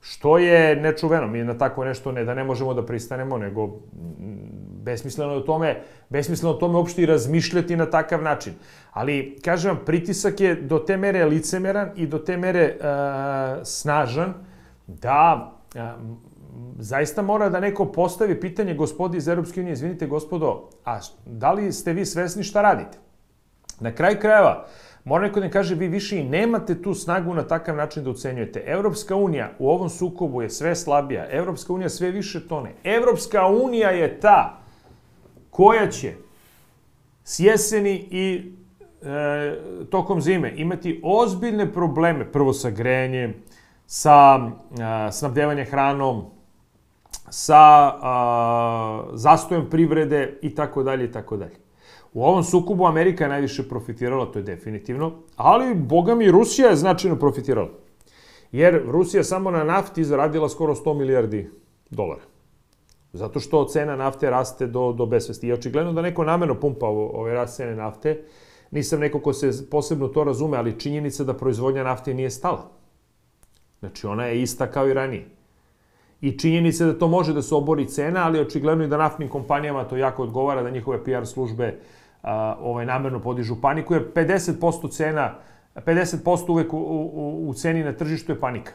Što 0.00 0.38
je 0.38 0.76
nečuveno, 0.76 1.26
mi 1.26 1.44
na 1.44 1.58
tako 1.58 1.84
nešto 1.84 2.12
ne 2.12 2.24
da 2.24 2.34
ne 2.34 2.44
možemo 2.44 2.74
da 2.74 2.86
pristanemo, 2.86 3.38
nego 3.38 3.68
besmisleno 4.82 5.32
je 5.32 5.38
o 5.38 5.40
tome, 5.40 5.80
besmisleno 6.08 6.54
o 6.54 6.58
tome 6.58 6.76
uopšte 6.76 7.02
i 7.02 7.06
razmišljati 7.06 7.76
na 7.76 7.86
takav 7.86 8.22
način. 8.22 8.54
Ali, 8.92 9.38
kažem 9.44 9.74
vam, 9.74 9.84
pritisak 9.86 10.40
je 10.40 10.54
do 10.54 10.78
te 10.78 10.96
mere 10.96 11.24
licemeran 11.24 11.90
i 11.96 12.06
do 12.06 12.18
te 12.18 12.36
mere 12.36 12.76
uh, 12.76 12.86
snažan 13.64 14.34
da 14.86 15.52
uh, 15.74 15.80
zaista 16.78 17.22
mora 17.22 17.48
da 17.48 17.60
neko 17.60 17.92
postavi 17.92 18.40
pitanje 18.40 18.74
gospodi 18.74 19.18
iz 19.18 19.28
Europske 19.28 19.60
unije, 19.60 19.72
izvinite 19.72 20.06
gospodo, 20.06 20.68
a 20.84 20.98
da 21.26 21.52
li 21.52 21.72
ste 21.72 21.92
vi 21.92 22.06
svesni 22.06 22.42
šta 22.44 22.62
radite? 22.62 22.98
Na 23.80 23.92
kraj 23.94 24.20
krajeva, 24.20 24.66
mora 25.04 25.26
neko 25.26 25.40
da 25.40 25.46
ne 25.46 25.52
kaže 25.52 25.74
vi 25.74 25.88
više 25.88 26.18
i 26.18 26.24
nemate 26.24 26.82
tu 26.82 26.94
snagu 26.94 27.34
na 27.34 27.42
takav 27.42 27.76
način 27.76 28.04
da 28.04 28.10
ucenjujete. 28.10 28.62
Evropska 28.66 29.16
unija 29.16 29.50
u 29.58 29.70
ovom 29.70 29.88
sukobu 29.88 30.42
je 30.42 30.50
sve 30.50 30.76
slabija, 30.76 31.26
Evropska 31.30 31.72
unija 31.72 31.88
sve 31.88 32.10
više 32.10 32.48
tone. 32.48 32.72
Evropska 32.84 33.46
unija 33.46 33.90
je 33.90 34.20
ta 34.20 34.58
koja 35.50 35.90
će 35.90 36.14
s 37.24 37.40
jeseni 37.40 38.08
i 38.10 38.52
e, 39.02 39.56
tokom 39.90 40.20
zime 40.20 40.52
imati 40.56 41.00
ozbiljne 41.04 41.72
probleme, 41.72 42.32
prvo 42.32 42.52
sa 42.52 42.70
grenjem, 42.70 43.34
sa 43.86 44.40
e, 45.08 45.12
snabdevanjem 45.12 45.66
hranom, 45.66 46.24
sa 47.30 47.92
a, 48.02 49.04
zastojem 49.12 49.70
privrede 49.70 50.38
i 50.42 50.54
tako 50.54 50.82
dalje 50.82 51.04
i 51.04 51.12
tako 51.12 51.36
dalje. 51.36 51.69
U 52.12 52.24
ovom 52.24 52.44
sukubu 52.44 52.86
Amerika 52.86 53.24
je 53.24 53.30
najviše 53.30 53.68
profitirala, 53.68 54.32
to 54.32 54.38
je 54.38 54.42
definitivno, 54.42 55.12
ali, 55.36 55.74
boga 55.74 56.14
mi, 56.14 56.30
Rusija 56.30 56.68
je 56.68 56.76
značajno 56.76 57.16
profitirala. 57.16 57.70
Jer 58.52 58.82
Rusija 58.86 59.24
samo 59.24 59.50
na 59.50 59.64
nafti 59.64 60.04
zaradila 60.04 60.48
skoro 60.48 60.74
100 60.74 60.94
milijardi 60.94 61.50
dolara. 61.90 62.22
Zato 63.12 63.40
što 63.40 63.64
cena 63.64 63.96
nafte 63.96 64.30
raste 64.30 64.66
do, 64.66 64.92
do 64.92 65.06
besvesti. 65.06 65.46
I 65.46 65.52
očigledno 65.52 65.92
da 65.92 66.02
neko 66.02 66.24
namerno 66.24 66.54
pumpa 66.60 66.86
ove 66.86 67.34
rast 67.34 67.56
cene 67.56 67.76
nafte. 67.76 68.22
Nisam 68.70 69.00
neko 69.00 69.20
ko 69.20 69.32
se 69.32 69.70
posebno 69.70 70.08
to 70.08 70.24
razume, 70.24 70.56
ali 70.56 70.80
činjenica 70.80 71.24
da 71.24 71.34
proizvodnja 71.34 71.84
nafte 71.84 72.14
nije 72.14 72.30
stala. 72.30 72.70
Znači, 73.80 74.06
ona 74.06 74.26
je 74.26 74.42
ista 74.42 74.70
kao 74.70 74.88
i 74.88 74.94
ranije. 74.94 75.26
I 76.20 76.38
činjenica 76.38 76.86
da 76.86 76.98
to 76.98 77.08
može 77.08 77.32
da 77.32 77.42
se 77.42 77.54
obori 77.54 77.88
cena, 77.88 78.26
ali 78.26 78.40
očigledno 78.40 78.84
i 78.84 78.88
da 78.88 78.96
naftnim 78.96 79.28
kompanijama 79.28 79.84
to 79.84 79.96
jako 79.96 80.22
odgovara, 80.22 80.62
da 80.62 80.70
njihove 80.70 81.04
PR 81.04 81.26
službe 81.26 81.78
a, 82.22 82.56
ovaj, 82.60 82.86
namerno 82.86 83.20
podižu 83.20 83.60
paniku, 83.60 83.94
jer 83.94 84.12
50% 84.14 84.90
cena, 84.90 85.34
50% 85.74 86.50
uvek 86.50 86.72
u, 86.72 86.78
u, 86.78 87.48
u 87.48 87.54
ceni 87.54 87.84
na 87.84 87.92
tržištu 87.92 88.32
je 88.32 88.40
panika. 88.40 88.72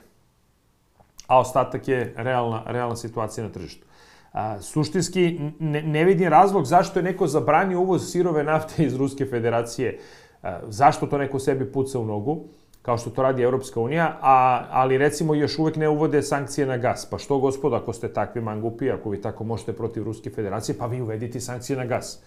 A 1.28 1.40
ostatak 1.40 1.88
je 1.88 2.14
realna, 2.18 2.64
realna 2.66 2.96
situacija 2.96 3.44
na 3.44 3.52
tržištu. 3.52 3.86
A, 4.34 4.62
suštinski 4.62 5.40
ne, 5.60 5.82
ne 5.82 6.04
vidim 6.04 6.28
razlog 6.28 6.66
zašto 6.66 7.00
je 7.00 7.04
neko 7.04 7.28
zabranio 7.28 7.80
uvoz 7.80 8.12
sirove 8.12 8.44
nafte 8.44 8.84
iz 8.84 8.96
Ruske 8.96 9.26
federacije. 9.26 10.00
A, 10.44 10.60
zašto 10.68 11.08
to 11.08 11.18
neko 11.18 11.40
sebi 11.40 11.72
puca 11.72 12.00
u 12.00 12.06
nogu? 12.06 12.46
kao 12.86 12.98
što 12.98 13.10
to 13.10 13.24
radi 13.24 13.42
Evropska 13.42 13.80
unija, 13.80 14.18
a, 14.22 14.66
ali 14.72 14.98
recimo 14.98 15.36
još 15.36 15.60
uvek 15.60 15.76
ne 15.76 15.90
uvode 15.90 16.22
sankcije 16.22 16.68
na 16.68 16.78
gas. 16.78 17.08
Pa 17.10 17.18
što, 17.18 17.40
gospodo, 17.40 17.76
ako 17.76 17.94
ste 17.94 18.14
takvi 18.14 18.42
mangupi, 18.42 18.92
ako 18.92 19.10
vi 19.10 19.22
tako 19.22 19.44
možete 19.44 19.74
protiv 19.74 20.04
Ruske 20.04 20.30
federacije, 20.30 20.78
pa 20.78 20.86
vi 20.86 21.02
uvedite 21.02 21.40
sankcije 21.40 21.78
na 21.78 21.86
gas. 21.86 22.22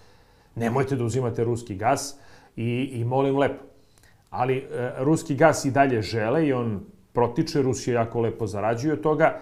Nemojte 0.58 0.96
da 0.96 1.04
uzimate 1.04 1.44
ruski 1.44 1.76
gas 1.76 2.16
i, 2.56 2.90
i 2.92 3.04
molim 3.04 3.38
lepo. 3.38 3.64
Ali 4.30 4.56
e, 4.56 4.92
ruski 4.98 5.34
gas 5.34 5.64
i 5.64 5.70
dalje 5.70 6.02
žele 6.02 6.46
i 6.46 6.52
on 6.52 6.80
protiče, 7.12 7.62
Rusija 7.62 8.00
jako 8.00 8.20
lepo 8.20 8.46
zarađuje 8.46 8.92
od 8.92 9.00
toga, 9.00 9.38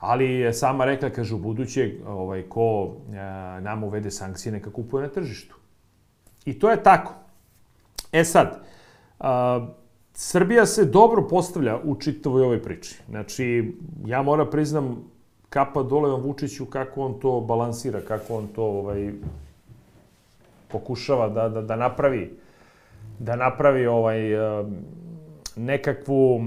ali 0.00 0.30
je 0.30 0.52
sama 0.52 0.84
rekla, 0.84 1.10
kaže, 1.10 1.34
u 1.34 1.38
buduće, 1.38 1.94
ovaj, 2.06 2.42
ko 2.42 2.96
e, 3.10 3.14
nam 3.60 3.84
uvede 3.84 4.10
sankcije, 4.10 4.52
neka 4.52 4.72
kupuje 4.72 5.02
na 5.02 5.08
tržištu. 5.08 5.56
I 6.44 6.58
to 6.58 6.70
je 6.70 6.82
tako. 6.82 7.14
E 8.12 8.24
sad, 8.24 8.60
a, 9.20 9.68
Srbija 10.14 10.66
se 10.66 10.84
dobro 10.84 11.28
postavlja 11.28 11.78
u 11.84 11.94
čitavoj 12.00 12.42
ovoj 12.42 12.62
priči. 12.62 13.00
Znači, 13.08 13.74
ja 14.06 14.22
moram 14.22 14.50
priznam 14.50 15.04
kapa 15.48 15.82
dole 15.82 16.10
vam 16.10 16.20
Vučiću 16.22 16.66
kako 16.66 17.02
on 17.02 17.20
to 17.20 17.40
balansira, 17.40 18.00
kako 18.00 18.36
on 18.36 18.46
to 18.46 18.64
ovaj, 18.64 19.12
pokušava 20.68 21.28
da, 21.28 21.48
da, 21.48 21.62
da 21.62 21.76
napravi 21.76 22.38
da 23.18 23.36
napravi 23.36 23.86
ovaj 23.86 24.20
nekakvu 25.56 26.40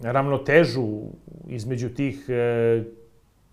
ravnotežu 0.00 1.00
između 1.48 1.88
tih 1.88 2.26
e, 2.28 2.84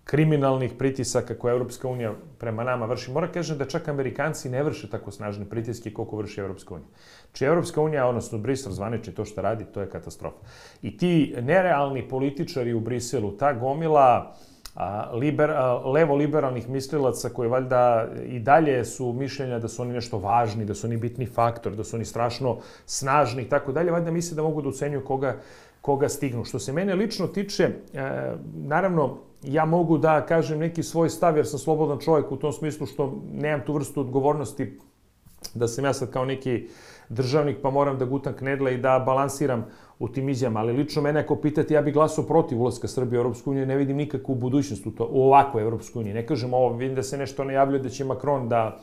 kriminalnih 0.04 0.72
pritisaka 0.78 1.38
koje 1.38 1.52
Evropska 1.52 1.88
unija 1.88 2.14
prema 2.38 2.64
nama 2.64 2.86
vrši. 2.86 3.10
Mora 3.10 3.28
kažem 3.32 3.58
da 3.58 3.64
čak 3.64 3.88
Amerikanci 3.88 4.50
ne 4.50 4.62
vrše 4.62 4.90
tako 4.90 5.10
snažne 5.10 5.44
pritiske 5.44 5.92
koliko 5.92 6.16
vrši 6.16 6.40
Evropska 6.40 6.74
unija. 6.74 6.88
Či 7.32 7.44
Evropska 7.44 7.80
unija, 7.80 8.06
odnosno 8.06 8.38
Brisel 8.38 8.72
zvaniči 8.72 9.14
to 9.14 9.24
što 9.24 9.42
radi, 9.42 9.64
to 9.64 9.80
je 9.80 9.90
katastrofa. 9.90 10.36
I 10.82 10.96
ti 10.96 11.34
nerealni 11.40 12.08
političari 12.08 12.72
u 12.74 12.80
Briselu, 12.80 13.36
ta 13.36 13.52
gomila 13.52 14.34
a, 14.74 15.10
liber, 15.14 15.50
a, 15.50 15.74
levo-liberalnih 15.74 16.68
mislilaca 16.68 17.28
koji 17.28 17.48
valjda 17.48 18.08
i 18.26 18.38
dalje 18.38 18.84
su 18.84 19.12
mišljenja 19.12 19.58
da 19.58 19.68
su 19.68 19.82
oni 19.82 19.92
nešto 19.92 20.18
važni, 20.18 20.64
da 20.64 20.74
su 20.74 20.86
oni 20.86 20.96
bitni 20.96 21.26
faktor, 21.26 21.76
da 21.76 21.84
su 21.84 21.96
oni 21.96 22.04
strašno 22.04 22.58
snažni 22.86 23.42
i 23.42 23.48
tako 23.48 23.72
dalje, 23.72 23.92
valjda 23.92 24.10
misle 24.10 24.36
da 24.36 24.42
mogu 24.42 24.62
da 24.62 24.68
ucenjuju 24.68 25.04
koga, 25.04 25.36
koga 25.80 26.08
stignu. 26.08 26.44
Što 26.44 26.58
se 26.58 26.72
mene 26.72 26.94
lično 26.94 27.26
tiče, 27.26 27.70
e, 27.94 28.32
naravno, 28.54 29.18
ja 29.42 29.64
mogu 29.64 29.98
da 29.98 30.26
kažem 30.26 30.58
neki 30.58 30.82
svoj 30.82 31.10
stav 31.10 31.36
jer 31.36 31.46
sam 31.46 31.58
slobodan 31.58 31.98
čovjek 31.98 32.32
u 32.32 32.36
tom 32.36 32.52
smislu 32.52 32.86
što 32.86 33.22
nemam 33.32 33.66
tu 33.66 33.74
vrstu 33.74 34.00
odgovornosti 34.00 34.78
da 35.54 35.68
sam 35.68 35.84
ja 35.84 35.92
sad 35.92 36.10
kao 36.10 36.24
neki 36.24 36.68
državnik 37.12 37.56
pa 37.62 37.70
moram 37.70 37.98
da 37.98 38.04
gutam 38.04 38.34
knedle 38.38 38.74
i 38.74 38.78
da 38.78 38.98
balansiram 39.06 39.66
u 39.98 40.08
tim 40.08 40.28
izjama. 40.28 40.60
Ali 40.60 40.72
lično 40.72 41.02
mene 41.02 41.20
ako 41.20 41.36
pitate, 41.36 41.74
ja 41.74 41.82
bih 41.82 41.94
glasao 41.94 42.24
protiv 42.26 42.60
ulaska 42.60 42.88
Srbije 42.88 43.18
u 43.18 43.22
Europsku 43.22 43.50
uniju, 43.50 43.66
ne 43.66 43.76
vidim 43.76 43.96
nikakvu 43.96 44.34
budućnost 44.34 44.86
u, 44.86 44.90
to, 44.90 45.08
u 45.10 45.22
ovakvoj 45.26 45.62
Europskoj 45.62 46.00
uniji. 46.00 46.14
Ne 46.14 46.26
kažem 46.26 46.54
ovo, 46.54 46.76
vidim 46.76 46.94
da 46.94 47.02
se 47.02 47.18
nešto 47.18 47.44
najavljuje 47.44 47.82
da 47.82 47.88
će 47.88 48.04
Macron 48.04 48.48
da 48.48 48.80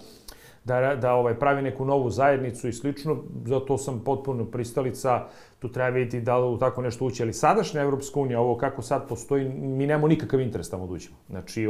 da, 0.63 0.95
da 0.95 1.13
ovaj, 1.13 1.33
pravi 1.39 1.61
neku 1.61 1.85
novu 1.85 2.09
zajednicu 2.09 2.67
i 2.67 2.73
slično, 2.73 3.17
zato 3.45 3.77
sam 3.77 4.01
potpuno 4.05 4.45
pristalica, 4.45 5.25
tu 5.59 5.71
treba 5.71 5.89
vidjeti 5.89 6.21
da 6.21 6.37
li 6.37 6.53
u 6.53 6.57
tako 6.57 6.81
nešto 6.81 7.05
ući, 7.05 7.23
ali 7.23 7.33
sadašnja 7.33 7.81
Evropska 7.81 8.19
unija, 8.19 8.39
ovo 8.39 8.57
kako 8.57 8.81
sad 8.81 9.07
postoji, 9.07 9.49
mi 9.49 9.87
nemamo 9.87 10.07
nikakav 10.07 10.39
interes 10.39 10.69
tamo 10.69 10.87
da 10.87 10.93
uđemo. 10.93 11.15
Znači, 11.29 11.67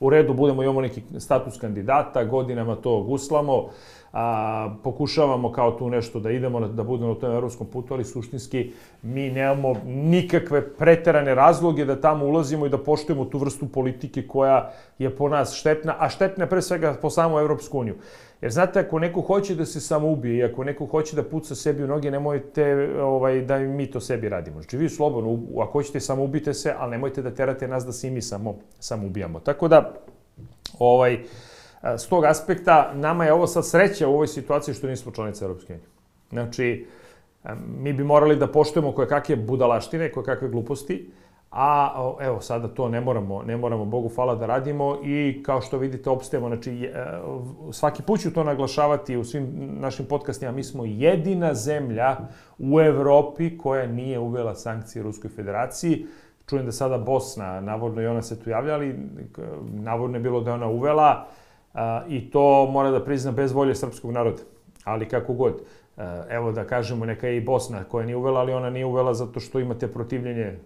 u 0.00 0.10
redu 0.10 0.34
budemo, 0.34 0.62
imamo 0.62 0.80
neki 0.80 1.02
status 1.18 1.58
kandidata, 1.58 2.24
godinama 2.24 2.76
to 2.76 3.02
guslamo, 3.02 3.68
a, 4.12 4.74
pokušavamo 4.84 5.52
kao 5.52 5.70
tu 5.70 5.90
nešto 5.90 6.20
da 6.20 6.30
idemo, 6.30 6.60
da 6.60 6.82
budemo 6.82 7.08
na 7.08 7.14
tom 7.14 7.32
evropskom 7.32 7.66
putu, 7.66 7.94
ali 7.94 8.04
suštinski 8.04 8.72
mi 9.02 9.30
nemamo 9.30 9.74
nikakve 9.84 10.68
preterane 10.70 11.34
razloge 11.34 11.84
da 11.84 12.00
tamo 12.00 12.26
ulazimo 12.26 12.66
i 12.66 12.68
da 12.68 12.78
poštujemo 12.78 13.24
tu 13.24 13.38
vrstu 13.38 13.68
politike 13.68 14.26
koja 14.26 14.72
je 14.98 15.16
po 15.16 15.28
nas 15.28 15.54
štetna, 15.54 15.96
a 15.98 16.08
štetna 16.08 16.46
pre 16.46 16.62
svega 16.62 16.96
po 17.02 17.10
samu 17.10 17.38
Evropsku 17.38 17.78
uniju. 17.78 17.94
Jer 18.40 18.52
znate, 18.52 18.80
ako 18.80 18.98
neko 18.98 19.20
hoće 19.20 19.54
da 19.54 19.64
se 19.66 19.80
samoubije 19.80 20.38
i 20.38 20.44
ako 20.44 20.64
neko 20.64 20.86
hoće 20.86 21.16
da 21.16 21.22
puca 21.22 21.54
sebi 21.54 21.84
u 21.84 21.86
noge, 21.86 22.10
nemojte 22.10 22.90
ovaj, 23.00 23.29
da 23.34 23.58
mi 23.58 23.90
to 23.90 24.00
sebi 24.00 24.28
radimo. 24.28 24.60
Znači, 24.60 24.76
vi 24.76 24.88
slobodno, 24.88 25.38
ako 25.62 25.72
hoćete, 25.72 26.00
samoubite 26.00 26.54
se, 26.54 26.74
ali 26.78 26.90
nemojte 26.90 27.22
da 27.22 27.34
terate 27.34 27.68
nas 27.68 27.84
da 27.84 27.92
se 27.92 28.08
i 28.08 28.10
mi 28.10 28.22
samo 28.22 28.54
samoubijamo. 28.78 29.40
Tako 29.40 29.68
da, 29.68 29.94
ovaj, 30.78 31.18
s 31.82 32.06
tog 32.06 32.24
aspekta, 32.24 32.92
nama 32.94 33.24
je 33.24 33.32
ovo 33.32 33.46
sad 33.46 33.66
sreća 33.66 34.08
u 34.08 34.14
ovoj 34.14 34.26
situaciji 34.26 34.74
što 34.74 34.86
nismo 34.86 35.12
članice 35.12 35.44
Europske 35.44 35.72
unije. 35.72 35.86
Znači, 36.30 36.86
mi 37.78 37.92
bi 37.92 38.04
morali 38.04 38.36
da 38.36 38.46
poštujemo 38.46 38.92
koje 38.92 39.08
kakve 39.08 39.36
budalaštine, 39.36 40.12
koje 40.12 40.24
kakve 40.24 40.48
gluposti, 40.48 41.10
a 41.50 42.16
evo 42.20 42.40
sada 42.40 42.68
to 42.68 42.88
ne 42.88 43.00
moramo, 43.00 43.42
ne 43.42 43.56
moramo 43.56 43.84
Bogu 43.84 44.08
hvala 44.08 44.34
da 44.34 44.46
radimo 44.46 44.98
i 45.04 45.42
kao 45.42 45.60
što 45.60 45.78
vidite 45.78 46.10
opstajemo, 46.10 46.48
znači 46.48 46.84
e, 46.84 47.04
svaki 47.72 48.02
put 48.02 48.20
ću 48.20 48.32
to 48.32 48.44
naglašavati 48.44 49.16
u 49.16 49.24
svim 49.24 49.48
našim 49.80 50.06
podcastima, 50.06 50.52
mi 50.52 50.64
smo 50.64 50.84
jedina 50.84 51.54
zemlja 51.54 52.16
u 52.58 52.80
Evropi 52.80 53.58
koja 53.58 53.86
nije 53.86 54.18
uvela 54.18 54.54
sankcije 54.54 55.02
Ruskoj 55.02 55.30
federaciji. 55.30 56.06
Čujem 56.48 56.66
da 56.66 56.72
sada 56.72 56.98
Bosna, 56.98 57.60
navodno 57.60 58.02
i 58.02 58.06
ona 58.06 58.22
se 58.22 58.40
tu 58.40 58.50
javlja, 58.50 58.74
ali 58.74 58.98
navodno 59.62 60.16
je 60.16 60.22
bilo 60.22 60.40
da 60.40 60.54
ona 60.54 60.68
uvela 60.68 61.26
i 62.08 62.30
to 62.30 62.66
mora 62.70 62.90
da 62.90 63.04
prizna 63.04 63.32
bez 63.32 63.52
volje 63.52 63.74
srpskog 63.74 64.10
naroda. 64.10 64.42
Ali 64.84 65.08
kako 65.08 65.34
god. 65.34 65.62
E, 65.96 66.02
evo 66.28 66.52
da 66.52 66.64
kažemo, 66.64 67.04
neka 67.04 67.28
je 67.28 67.36
i 67.36 67.44
Bosna 67.44 67.84
koja 67.84 68.06
nije 68.06 68.16
uvela, 68.16 68.40
ali 68.40 68.52
ona 68.52 68.70
nije 68.70 68.86
uvela 68.86 69.14
zato 69.14 69.40
što 69.40 69.60
imate 69.60 69.92
protivljenje 69.92 70.58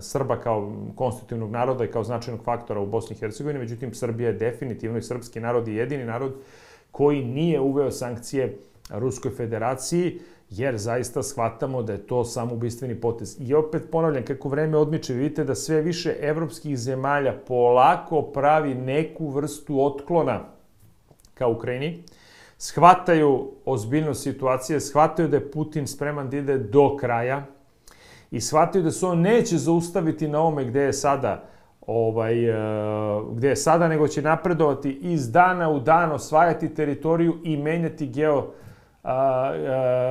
Srba 0.00 0.40
kao 0.40 0.72
konstitutivnog 0.94 1.50
naroda 1.50 1.84
i 1.84 1.90
kao 1.90 2.04
značajnog 2.04 2.44
faktora 2.44 2.80
u 2.80 2.86
Bosni 2.86 3.16
i 3.16 3.18
Hercegovini. 3.18 3.58
Međutim, 3.58 3.94
Srbija 3.94 4.28
je 4.28 4.34
definitivno 4.34 4.98
i 4.98 5.02
srpski 5.02 5.40
narod 5.40 5.68
i 5.68 5.74
jedini 5.74 6.04
narod 6.04 6.34
koji 6.90 7.24
nije 7.24 7.60
uveo 7.60 7.90
sankcije 7.90 8.58
Ruskoj 8.90 9.30
federaciji, 9.30 10.20
jer 10.50 10.76
zaista 10.76 11.22
shvatamo 11.22 11.82
da 11.82 11.92
je 11.92 12.06
to 12.06 12.24
samoubistveni 12.24 12.94
potez. 12.94 13.36
I 13.40 13.54
opet 13.54 13.82
ponavljam, 13.92 14.24
kako 14.24 14.48
vreme 14.48 14.78
odmiče, 14.78 15.14
vidite 15.14 15.44
da 15.44 15.54
sve 15.54 15.80
više 15.80 16.16
evropskih 16.20 16.78
zemalja 16.78 17.34
polako 17.46 18.22
pravi 18.22 18.74
neku 18.74 19.28
vrstu 19.28 19.84
otklona 19.84 20.44
ka 21.34 21.46
Ukrajini 21.46 22.02
shvataju 22.58 23.50
ozbiljnost 23.64 24.22
situacije, 24.22 24.80
shvataju 24.80 25.28
da 25.28 25.36
je 25.36 25.50
Putin 25.50 25.86
spreman 25.86 26.30
da 26.30 26.36
ide 26.36 26.58
do 26.58 26.96
kraja 26.96 27.46
i 28.36 28.40
shvataju 28.40 28.84
da 28.84 28.90
se 28.90 29.06
on 29.06 29.20
neće 29.20 29.58
zaustaviti 29.58 30.28
na 30.28 30.40
ovome 30.40 30.64
gde 30.64 30.80
je 30.80 30.92
sada 30.92 31.44
ovaj, 31.86 32.50
uh, 32.50 33.36
gde 33.36 33.48
je 33.48 33.56
sada, 33.56 33.88
nego 33.88 34.08
će 34.08 34.22
napredovati 34.22 34.90
iz 34.90 35.32
dana 35.32 35.70
u 35.70 35.80
dan, 35.80 36.12
osvajati 36.12 36.74
teritoriju 36.74 37.36
i 37.44 37.56
menjati 37.56 38.06
geo, 38.06 38.38
uh, 38.38 39.10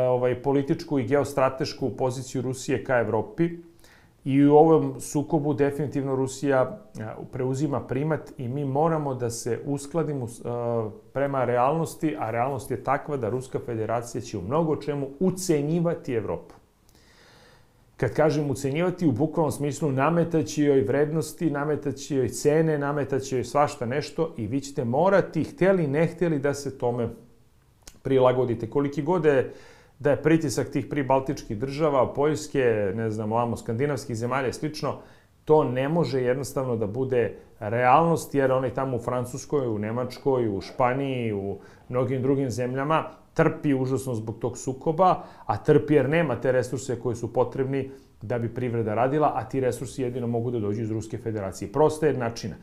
ovaj, 0.10 0.42
političku 0.42 1.00
i 1.00 1.04
geostratešku 1.04 1.90
poziciju 1.90 2.42
Rusije 2.42 2.84
ka 2.84 3.00
Evropi. 3.00 3.50
I 4.24 4.46
u 4.46 4.56
ovom 4.56 5.00
sukobu 5.00 5.54
definitivno 5.54 6.16
Rusija 6.16 6.80
preuzima 7.32 7.80
primat 7.80 8.32
i 8.38 8.48
mi 8.48 8.66
moramo 8.66 9.14
da 9.14 9.30
se 9.30 9.60
uskladimo 9.66 10.28
prema 11.14 11.46
realnosti, 11.46 12.16
a 12.20 12.32
realnost 12.32 12.72
je 12.72 12.84
takva 12.84 13.18
da 13.18 13.30
Ruska 13.30 13.60
federacija 13.66 14.22
će 14.22 14.38
u 14.38 14.42
mnogo 14.42 14.76
čemu 14.76 15.08
ucenjivati 15.20 16.14
Evropu. 16.14 16.56
Kad 17.98 18.14
kažem 18.14 18.50
ucenjivati, 18.50 19.08
u 19.08 19.12
bukvalnom 19.12 19.52
smislu 19.52 19.92
nametaći 19.92 20.64
joj 20.64 20.82
vrednosti, 20.82 21.50
nametaći 21.50 22.16
joj 22.16 22.30
cene, 22.30 22.78
nametaći 22.78 23.36
joj 23.36 23.44
svašta 23.44 23.86
nešto 23.86 24.34
i 24.38 24.48
vi 24.48 24.62
ćete 24.62 24.86
morati, 24.86 25.44
hteli, 25.44 25.88
ne 25.88 26.08
hteli, 26.08 26.40
da 26.40 26.54
se 26.54 26.78
tome 26.78 27.10
prilagodite. 28.02 28.70
Koliki 28.70 29.02
god 29.02 29.26
je 29.26 29.54
da 30.00 30.12
je 30.12 30.24
pritisak 30.24 30.70
tih 30.70 30.86
pribaltičkih 30.86 31.58
država, 31.58 32.14
Poljske, 32.14 32.92
ne 32.96 33.10
znam, 33.12 33.32
ovamo, 33.32 33.58
skandinavskih 33.58 34.16
zemalja 34.16 34.48
i 34.48 34.54
slično, 34.54 35.00
to 35.46 35.64
ne 35.64 35.90
može 35.90 36.22
jednostavno 36.22 36.76
da 36.76 36.88
bude 36.88 37.38
realnost, 37.60 38.36
jer 38.36 38.52
onaj 38.52 38.74
tamo 38.74 38.98
u 38.98 39.00
Francuskoj, 39.00 39.68
u 39.68 39.80
Nemačkoj, 39.80 40.50
u 40.58 40.62
Španiji, 40.62 41.34
u 41.34 41.58
mnogim 41.90 42.22
drugim 42.22 42.50
zemljama 42.50 43.04
trpi 43.34 43.74
užasno 43.74 44.16
zbog 44.16 44.40
tog 44.40 44.58
sukoba, 44.58 45.24
a 45.46 45.58
trpi 45.58 45.94
jer 45.94 46.10
nema 46.10 46.42
te 46.42 46.52
resurse 46.52 47.00
koji 47.00 47.16
su 47.16 47.34
potrebni 47.34 47.92
da 48.22 48.40
bi 48.40 48.54
privreda 48.54 48.94
radila, 48.94 49.32
a 49.36 49.44
ti 49.50 49.60
resursi 49.60 50.02
jedino 50.02 50.28
mogu 50.28 50.52
da 50.52 50.60
dođu 50.60 50.82
iz 50.82 50.92
Ruske 50.92 51.18
federacije. 51.18 51.72
Prosta 51.72 52.08
je 52.08 52.14
načina 52.14 52.56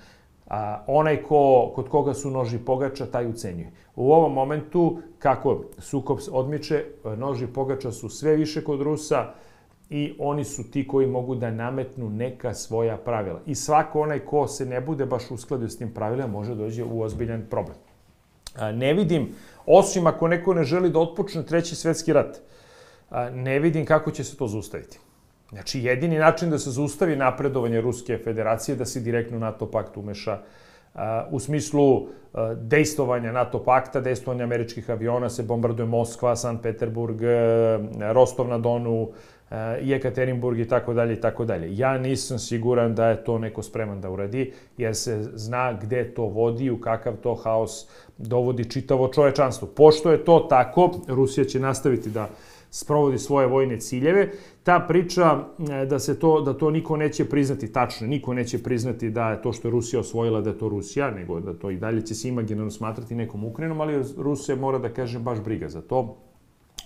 a, 0.47 0.85
onaj 0.87 1.23
ko, 1.23 1.73
kod 1.75 1.89
koga 1.89 2.15
su 2.15 2.31
noži 2.31 2.59
pogača, 2.59 3.07
taj 3.07 3.27
ucenjuje. 3.27 3.71
U 3.97 4.13
ovom 4.13 4.33
momentu, 4.33 4.99
kako 5.19 5.65
sukob 5.79 6.19
odmiče, 6.33 6.85
noži 7.17 7.47
pogača 7.47 7.93
su 7.93 8.09
sve 8.09 8.37
više 8.37 8.65
kod 8.65 8.81
Rusa 8.81 9.33
i 9.93 10.15
oni 10.19 10.45
su 10.45 10.71
ti 10.71 10.87
koji 10.87 11.07
mogu 11.07 11.35
da 11.35 11.51
nametnu 11.51 12.11
neka 12.11 12.55
svoja 12.55 12.97
pravila. 12.97 13.41
I 13.47 13.55
svako 13.55 14.01
onaj 14.01 14.19
ko 14.19 14.47
se 14.49 14.67
ne 14.67 14.81
bude 14.81 15.07
baš 15.07 15.31
uskladio 15.31 15.69
s 15.69 15.79
tim 15.79 15.95
pravilima 15.95 16.27
može 16.27 16.55
dođe 16.55 16.85
u 16.85 17.01
ozbiljan 17.01 17.43
problem. 17.51 17.77
Ne 18.75 18.95
vidim, 18.95 19.29
osim 19.67 20.07
ako 20.07 20.29
neko 20.29 20.55
ne 20.55 20.65
želi 20.65 20.91
da 20.91 20.99
otpočne 20.99 21.47
treći 21.47 21.75
svetski 21.75 22.13
rat, 22.13 22.41
ne 23.33 23.59
vidim 23.59 23.87
kako 23.87 24.11
će 24.11 24.25
se 24.25 24.37
to 24.37 24.49
zaustaviti. 24.49 24.99
Znači, 25.51 25.83
jedini 25.83 26.19
način 26.19 26.51
da 26.51 26.59
se 26.59 26.71
zaustavi 26.71 27.17
napredovanje 27.17 27.81
Ruske 27.81 28.19
federacije 28.25 28.77
da 28.77 28.85
se 28.85 29.01
direktno 29.01 29.39
NATO 29.39 29.71
pakt 29.71 29.97
umeša 29.97 30.39
u 31.31 31.41
smislu 31.41 32.07
dejstovanja 32.57 33.33
NATO 33.33 33.65
pakta, 33.65 34.01
dejstovanja 34.01 34.45
američkih 34.45 34.91
aviona, 34.91 35.29
se 35.29 35.43
bombarduje 35.43 35.87
Moskva, 35.87 36.37
Sankt 36.37 36.63
Peterburg, 36.63 37.21
Rostov 38.13 38.49
na 38.49 38.59
Donu, 38.59 39.09
Jekaterinburg 39.83 40.59
i 40.59 40.69
tako 40.69 40.95
dalje 40.95 41.13
i 41.13 41.21
tako 41.21 41.45
dalje. 41.45 41.77
Ja 41.77 41.99
nisam 41.99 42.39
siguran 42.39 42.95
da 42.95 43.09
je 43.09 43.25
to 43.25 43.39
neko 43.39 43.63
spreman 43.63 44.01
da 44.01 44.11
uradi, 44.11 44.53
jer 44.77 44.97
se 44.97 45.23
zna 45.35 45.73
gde 45.73 46.15
to 46.15 46.23
vodi, 46.23 46.71
u 46.71 46.81
kakav 46.81 47.17
to 47.17 47.35
haos 47.35 47.87
dovodi 48.19 48.71
čitavo 48.71 49.09
čovečanstvo. 49.09 49.69
Pošto 49.69 50.13
je 50.13 50.25
to 50.25 50.47
tako, 50.51 50.91
Rusija 51.09 51.45
će 51.45 51.61
nastaviti 51.61 52.11
da 52.11 52.29
sprovodi 52.71 53.19
svoje 53.19 53.47
vojne 53.47 53.81
ciljeve. 53.81 54.31
Ta 54.63 54.85
priča 54.89 55.45
e, 55.83 55.87
da 55.87 55.99
se 55.99 56.19
to 56.19 56.41
da 56.41 56.55
to 56.55 56.71
niko 56.71 56.97
neće 56.97 57.25
priznati 57.25 57.73
tačno, 57.73 58.07
niko 58.07 58.35
neće 58.35 58.63
priznati 58.63 59.11
da 59.11 59.31
je 59.31 59.43
to 59.43 59.53
što 59.53 59.69
je 59.69 59.73
Rusija 59.73 60.01
osvojila 60.01 60.41
da 60.41 60.51
je 60.51 60.59
to 60.59 60.69
Rusija, 60.69 61.11
nego 61.11 61.41
da 61.41 61.55
to 61.55 61.71
i 61.71 61.77
dalje 61.77 62.07
će 62.07 62.15
se 62.15 62.29
imaginarno 62.29 62.71
smatrati 62.71 63.15
nekom 63.15 63.45
Ukrajinom, 63.45 63.81
ali 63.81 64.05
Rusija 64.17 64.57
mora 64.57 64.79
da 64.79 64.89
kaže 64.89 65.19
baš 65.19 65.41
briga 65.41 65.69
za 65.69 65.83
to. 65.83 66.17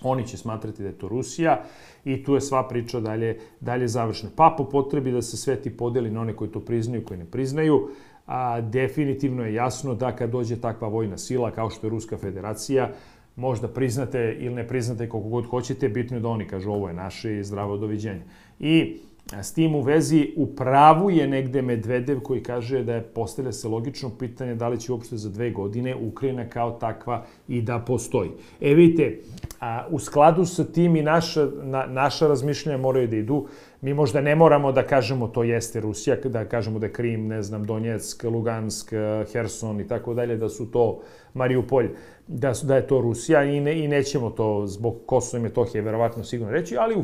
Oni 0.03 0.27
će 0.27 0.37
smatrati 0.37 0.81
da 0.81 0.87
je 0.87 0.97
to 0.97 1.07
Rusija 1.07 1.63
i 2.05 2.23
tu 2.23 2.35
je 2.35 2.41
sva 2.41 2.67
priča 2.67 2.99
dalje, 2.99 3.39
dalje 3.59 3.87
završena. 3.87 4.31
Pa 4.35 4.55
po 4.57 4.69
potrebi 4.69 5.11
da 5.11 5.21
se 5.21 5.37
sve 5.37 5.55
ti 5.55 5.77
podeli 5.77 6.11
na 6.11 6.21
one 6.21 6.33
koji 6.33 6.51
to 6.51 6.59
priznaju, 6.59 7.05
koji 7.05 7.17
ne 7.17 7.25
priznaju, 7.25 7.89
a 8.25 8.61
definitivno 8.61 9.45
je 9.45 9.53
jasno 9.53 9.95
da 9.95 10.15
kad 10.15 10.29
dođe 10.29 10.61
takva 10.61 10.87
vojna 10.87 11.17
sila 11.17 11.51
kao 11.51 11.69
što 11.69 11.87
je 11.87 11.91
Ruska 11.91 12.17
federacija, 12.17 12.91
možda 13.35 13.67
priznate 13.67 14.37
ili 14.39 14.55
ne 14.55 14.67
priznate 14.67 15.09
koliko 15.09 15.29
god 15.29 15.45
hoćete, 15.45 15.89
bitno 15.89 16.17
je 16.17 16.21
da 16.21 16.27
oni 16.27 16.47
kažu 16.47 16.71
ovo 16.71 16.87
je 16.87 16.93
naše 16.93 17.39
i 17.39 17.43
zdravo 17.43 17.77
doviđenje. 17.77 18.23
I 18.59 18.97
s 19.33 19.53
tim 19.53 19.75
u 19.75 19.81
vezi 19.81 20.33
u 20.35 20.55
pravu 20.55 21.09
je 21.09 21.27
negde 21.27 21.61
Medvedev 21.61 22.19
koji 22.19 22.43
kaže 22.43 22.83
da 22.83 22.95
je 22.95 23.01
postavlja 23.03 23.51
se 23.51 23.67
logično 23.67 24.09
pitanje 24.19 24.55
da 24.55 24.67
li 24.67 24.79
će 24.79 24.91
uopšte 24.91 25.17
za 25.17 25.29
dve 25.29 25.51
godine 25.51 25.95
Ukrajina 25.95 26.49
kao 26.49 26.71
takva 26.71 27.25
i 27.47 27.61
da 27.61 27.79
postoji. 27.79 28.29
E 28.61 28.73
vidite, 28.73 29.19
a, 29.59 29.87
u 29.89 29.99
skladu 29.99 30.45
sa 30.45 30.63
tim 30.63 30.95
i 30.95 31.01
naša, 31.01 31.49
na, 31.63 31.85
naša 31.85 32.27
razmišljanja 32.27 32.77
moraju 32.77 33.07
da 33.07 33.15
idu. 33.15 33.47
Mi 33.81 33.93
možda 33.93 34.21
ne 34.21 34.35
moramo 34.35 34.71
da 34.71 34.83
kažemo 34.83 35.27
to 35.27 35.43
jeste 35.43 35.79
Rusija, 35.79 36.15
da 36.23 36.45
kažemo 36.45 36.79
da 36.79 36.85
je 36.85 36.93
Krim, 36.93 37.27
ne 37.27 37.41
znam, 37.41 37.65
Donjeck, 37.65 38.23
Lugansk, 38.23 38.93
Herson 39.31 39.81
i 39.81 39.87
tako 39.87 40.13
dalje, 40.13 40.37
da 40.37 40.49
su 40.49 40.71
to 40.71 40.99
Mariupolj 41.33 41.89
da, 42.27 42.53
da 42.63 42.75
je 42.75 42.87
to 42.87 43.01
Rusija 43.01 43.43
i, 43.43 43.59
ne, 43.59 43.79
i 43.83 43.87
nećemo 43.87 44.29
to 44.29 44.67
zbog 44.67 44.95
Kosova 45.05 45.39
i 45.39 45.43
Metohije 45.43 45.81
verovatno 45.81 46.23
sigurno 46.23 46.53
reći, 46.53 46.77
ali 46.77 46.95
u 46.95 47.03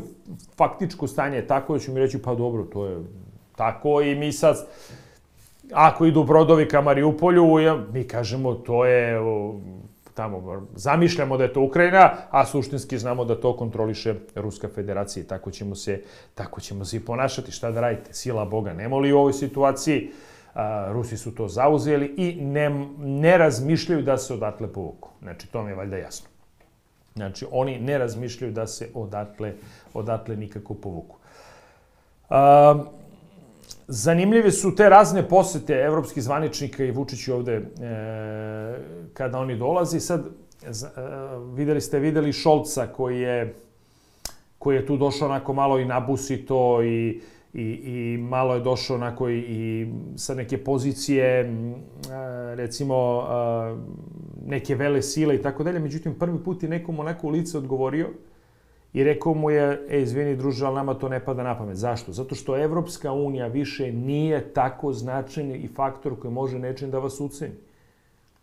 faktičko 0.58 1.08
stanje 1.08 1.38
je 1.38 1.48
tako 1.48 1.74
da 1.74 1.80
ću 1.80 1.92
mi 1.92 2.00
reći 2.00 2.22
pa 2.22 2.36
dobro, 2.36 2.64
to 2.64 2.86
je 2.86 2.98
tako 3.56 4.02
i 4.02 4.16
mi 4.16 4.32
sad 4.32 4.68
ako 5.72 6.06
idu 6.06 6.24
brodovi 6.24 6.68
ka 6.68 6.82
Mariupolju, 6.82 7.46
mi 7.94 8.04
kažemo 8.04 8.54
to 8.54 8.86
je 8.86 9.20
tamo 10.14 10.68
zamišljamo 10.76 11.38
da 11.38 11.44
je 11.44 11.54
to 11.54 11.62
Ukrajina, 11.62 12.12
a 12.30 12.46
suštinski 12.46 12.98
znamo 12.98 13.26
da 13.26 13.40
to 13.40 13.58
kontroliše 13.58 14.16
Ruska 14.36 14.68
federacija 14.76 15.24
i 15.24 15.28
tako 15.28 15.52
ćemo 15.52 15.76
se 15.76 16.02
tako 16.36 16.62
ćemo 16.62 16.86
se 16.86 16.98
i 16.98 17.00
ponašati. 17.00 17.52
Šta 17.52 17.72
da 17.72 17.82
radite? 17.82 18.14
Sila 18.14 18.46
Boga 18.46 18.74
nema 18.74 18.98
li 18.98 19.14
u 19.14 19.18
ovoj 19.18 19.34
situaciji? 19.34 20.12
A, 20.54 20.90
Rusi 20.92 21.18
su 21.18 21.36
to 21.36 21.48
zauzeli 21.48 22.14
i 22.18 22.42
ne, 22.42 22.70
ne 22.98 23.38
razmišljaju 23.38 24.02
da 24.02 24.18
se 24.18 24.34
odatle 24.34 24.68
povuku. 24.68 25.10
Znači, 25.22 25.48
to 25.48 25.64
mi 25.64 25.72
je 25.72 25.76
valjda 25.76 25.98
jasno. 25.98 26.28
Znači, 27.16 27.46
oni 27.52 27.80
ne 27.80 27.98
razmišljaju 27.98 28.54
da 28.54 28.68
se 28.68 28.90
odatle, 28.94 29.54
odatle 29.94 30.36
nikako 30.36 30.74
povuku. 30.74 31.18
A, 32.30 32.84
zanimljive 33.88 34.52
su 34.52 34.76
te 34.76 34.90
razne 34.90 35.28
posete 35.30 35.74
evropskih 35.74 36.24
zvaničnika 36.24 36.84
i 36.84 36.92
Vučić 36.92 37.28
ovde 37.28 37.54
e, 37.54 37.64
kada 39.14 39.40
oni 39.40 39.58
dolazi. 39.58 40.00
Sad, 40.00 40.26
e, 40.26 40.70
videli 41.56 41.82
ste, 41.82 42.00
videli 42.00 42.34
Šolca 42.34 42.88
koji 42.88 43.22
je 43.22 43.56
koji 44.60 44.76
je 44.76 44.86
tu 44.86 44.98
došao 44.98 45.28
onako 45.28 45.54
malo 45.54 45.80
i 45.80 45.86
nabusito 45.86 46.84
i 46.84 47.22
i, 47.54 47.64
i 47.64 48.18
malo 48.18 48.54
je 48.54 48.60
došao 48.60 48.96
onako 48.96 49.30
i, 49.30 49.40
i 49.40 49.88
sa 50.16 50.34
neke 50.34 50.64
pozicije, 50.64 51.54
recimo, 52.56 53.24
neke 54.46 54.76
vele 54.76 55.02
sile 55.02 55.36
i 55.36 55.42
tako 55.42 55.64
dalje. 55.64 55.80
Međutim, 55.80 56.16
prvi 56.20 56.44
put 56.44 56.64
je 56.64 56.70
nekom 56.70 57.00
onako 57.00 57.28
u 57.28 57.30
lice 57.30 57.58
odgovorio 57.58 58.10
i 58.94 59.04
rekao 59.04 59.34
mu 59.34 59.50
je, 59.50 59.86
e, 59.90 60.02
izvini 60.02 60.36
druže, 60.36 60.66
ali 60.66 60.76
nama 60.76 60.94
to 60.94 61.10
ne 61.10 61.20
pada 61.26 61.44
na 61.44 61.58
pamet. 61.58 61.78
Zašto? 61.78 62.12
Zato 62.12 62.36
što 62.36 62.58
Evropska 62.58 63.12
unija 63.12 63.48
više 63.48 63.92
nije 63.92 64.54
tako 64.54 64.94
značajni 64.94 65.58
i 65.58 65.68
faktor 65.68 66.20
koji 66.20 66.34
može 66.34 66.60
nečim 66.60 66.92
da 66.92 67.00
vas 67.00 67.20
uceni. 67.20 67.54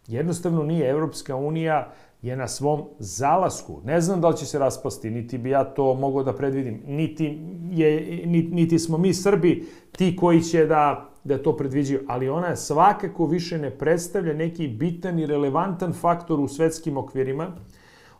Jednostavno 0.06 0.62
nije. 0.62 0.90
Evropska 0.90 1.36
unija 1.36 1.92
je 2.22 2.36
na 2.36 2.48
svom 2.48 2.82
zalasku. 2.98 3.80
Ne 3.84 4.00
znam 4.00 4.20
da 4.20 4.28
li 4.28 4.36
će 4.36 4.46
se 4.46 4.58
raspasti, 4.58 5.10
niti 5.10 5.38
bi 5.38 5.50
ja 5.50 5.64
to 5.64 5.94
mogao 5.94 6.22
da 6.22 6.36
predvidim. 6.36 6.82
Niti, 6.86 7.38
je, 7.70 8.22
niti 8.26 8.78
smo 8.78 8.98
mi 8.98 9.14
Srbi 9.14 9.64
ti 9.92 10.16
koji 10.16 10.42
će 10.42 10.66
da 10.66 11.10
da 11.24 11.42
to 11.42 11.56
predviđaju, 11.56 12.00
ali 12.08 12.28
ona 12.28 12.56
svakako 12.56 13.26
više 13.26 13.58
ne 13.58 13.70
predstavlja 13.70 14.34
neki 14.34 14.68
bitan 14.68 15.18
i 15.18 15.26
relevantan 15.26 15.92
faktor 15.92 16.40
u 16.40 16.48
svetskim 16.48 16.96
okvirima 16.96 17.52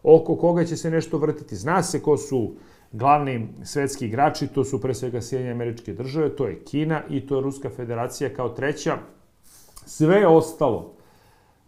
oko 0.02 0.36
koga 0.36 0.64
će 0.64 0.76
se 0.76 0.90
nešto 0.90 1.18
vrtiti. 1.18 1.56
Zna 1.56 1.82
se 1.82 2.02
ko 2.02 2.16
su 2.16 2.54
glavni 2.92 3.48
svetski 3.64 4.06
igrači, 4.06 4.46
to 4.46 4.64
su 4.64 4.80
pre 4.80 4.94
svega 4.94 5.20
Sjedinje 5.20 5.50
američke 5.50 5.92
države, 5.92 6.36
to 6.36 6.46
je 6.46 6.64
Kina 6.64 7.02
i 7.08 7.26
to 7.26 7.36
je 7.36 7.42
Ruska 7.42 7.70
federacija 7.70 8.34
kao 8.34 8.48
treća. 8.48 8.98
Sve 9.86 10.26
ostalo, 10.26 10.92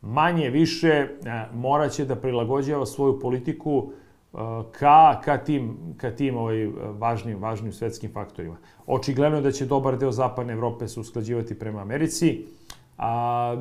manje 0.03 0.51
više, 0.51 0.89
e, 0.89 1.09
moraće 1.55 2.05
da 2.05 2.17
prilagođava 2.17 2.87
svoju 2.87 3.21
politiku 3.21 3.93
e, 3.93 4.37
ka, 4.73 5.21
ka 5.25 5.39
tim, 5.39 5.77
ka 5.97 6.11
tim 6.11 6.37
ovaj, 6.37 6.67
važnim, 6.99 7.39
važnim 7.39 7.73
svetskim 7.73 8.13
faktorima. 8.13 8.57
Očigledno 8.87 9.39
je 9.39 9.43
da 9.43 9.53
će 9.53 9.67
dobar 9.67 9.99
deo 9.99 10.13
zapadne 10.13 10.53
Evrope 10.53 10.89
se 10.89 11.01
usklađivati 11.01 11.59
prema 11.59 11.81
Americi, 11.81 12.47
a 13.03 13.57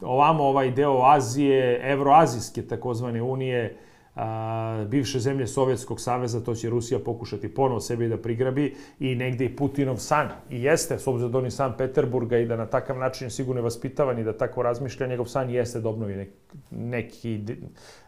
ovamo 0.00 0.44
ovaj 0.44 0.70
deo 0.70 1.02
Azije, 1.04 1.80
Evroazijske 1.92 2.62
takozvane 2.62 3.22
unije, 3.22 3.76
a, 4.16 4.84
bivše 4.88 5.20
zemlje 5.20 5.46
Sovjetskog 5.46 6.00
saveza, 6.00 6.40
to 6.40 6.54
će 6.54 6.70
Rusija 6.70 7.00
pokušati 7.00 7.54
ponovo 7.54 7.80
sebi 7.80 8.08
da 8.08 8.16
prigrabi 8.16 8.74
i 9.00 9.14
negde 9.14 9.44
i 9.44 9.56
Putinov 9.56 9.96
san. 9.96 10.28
I 10.50 10.62
jeste, 10.62 10.98
s 10.98 11.06
obzirom 11.06 11.32
da 11.32 11.38
on 11.38 11.50
San 11.50 11.74
Peterburga 11.78 12.38
i 12.38 12.46
da 12.46 12.56
na 12.56 12.66
takav 12.66 12.98
način 12.98 13.30
sigurno 13.30 13.58
je 13.58 13.64
vaspitavan 13.64 14.18
i 14.18 14.24
da 14.24 14.36
tako 14.36 14.62
razmišlja, 14.62 15.06
njegov 15.06 15.26
san 15.26 15.50
jeste 15.50 15.80
da 15.80 15.88
obnovi 15.88 16.16
nek, 16.16 16.30
neki 16.70 17.40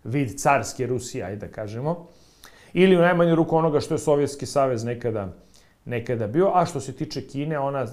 vid 0.04 0.38
carske 0.38 0.86
Rusije, 0.86 1.24
ajde 1.24 1.46
da 1.46 1.52
kažemo. 1.52 2.06
Ili 2.72 2.96
u 2.96 3.00
najmanju 3.00 3.34
ruku 3.34 3.56
onoga 3.56 3.80
što 3.80 3.94
je 3.94 3.98
Sovjetski 3.98 4.46
savez 4.46 4.84
nekada, 4.84 5.32
nekada 5.84 6.26
bio. 6.26 6.50
A 6.54 6.66
što 6.66 6.80
se 6.80 6.92
tiče 6.92 7.26
Kine, 7.26 7.58
ona 7.58 7.80
e, 7.80 7.86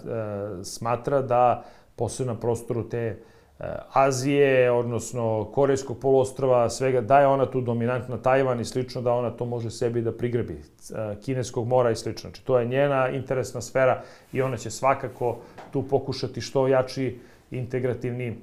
smatra 0.64 1.22
da 1.22 1.64
posebno 2.02 2.34
na 2.34 2.40
prostoru 2.40 2.90
te 2.90 3.04
E, 3.62 3.66
Azije, 3.94 4.72
odnosno 4.72 5.52
Korejskog 5.54 6.00
poluostrava, 6.00 6.70
svega, 6.70 7.02
da 7.02 7.20
je 7.20 7.28
ona 7.28 7.46
tu 7.46 7.62
dominantna 7.62 8.18
Tajvan 8.18 8.60
i 8.60 8.66
slično, 8.66 9.02
da 9.02 9.14
ona 9.14 9.30
to 9.30 9.46
može 9.46 9.70
sebi 9.70 10.02
da 10.02 10.12
prigrebi. 10.12 10.54
E, 10.54 11.16
Kineskog 11.22 11.68
mora 11.68 11.92
i 11.92 11.96
slično. 11.96 12.30
Znači, 12.30 12.46
to 12.46 12.60
je 12.60 12.66
njena 12.66 13.10
interesna 13.10 13.62
sfera 13.62 14.02
i 14.34 14.42
ona 14.42 14.58
će 14.58 14.70
svakako 14.70 15.38
tu 15.72 15.84
pokušati 15.84 16.42
što 16.42 16.68
jači 16.68 17.20
integrativni 17.52 18.28
e, 18.28 18.36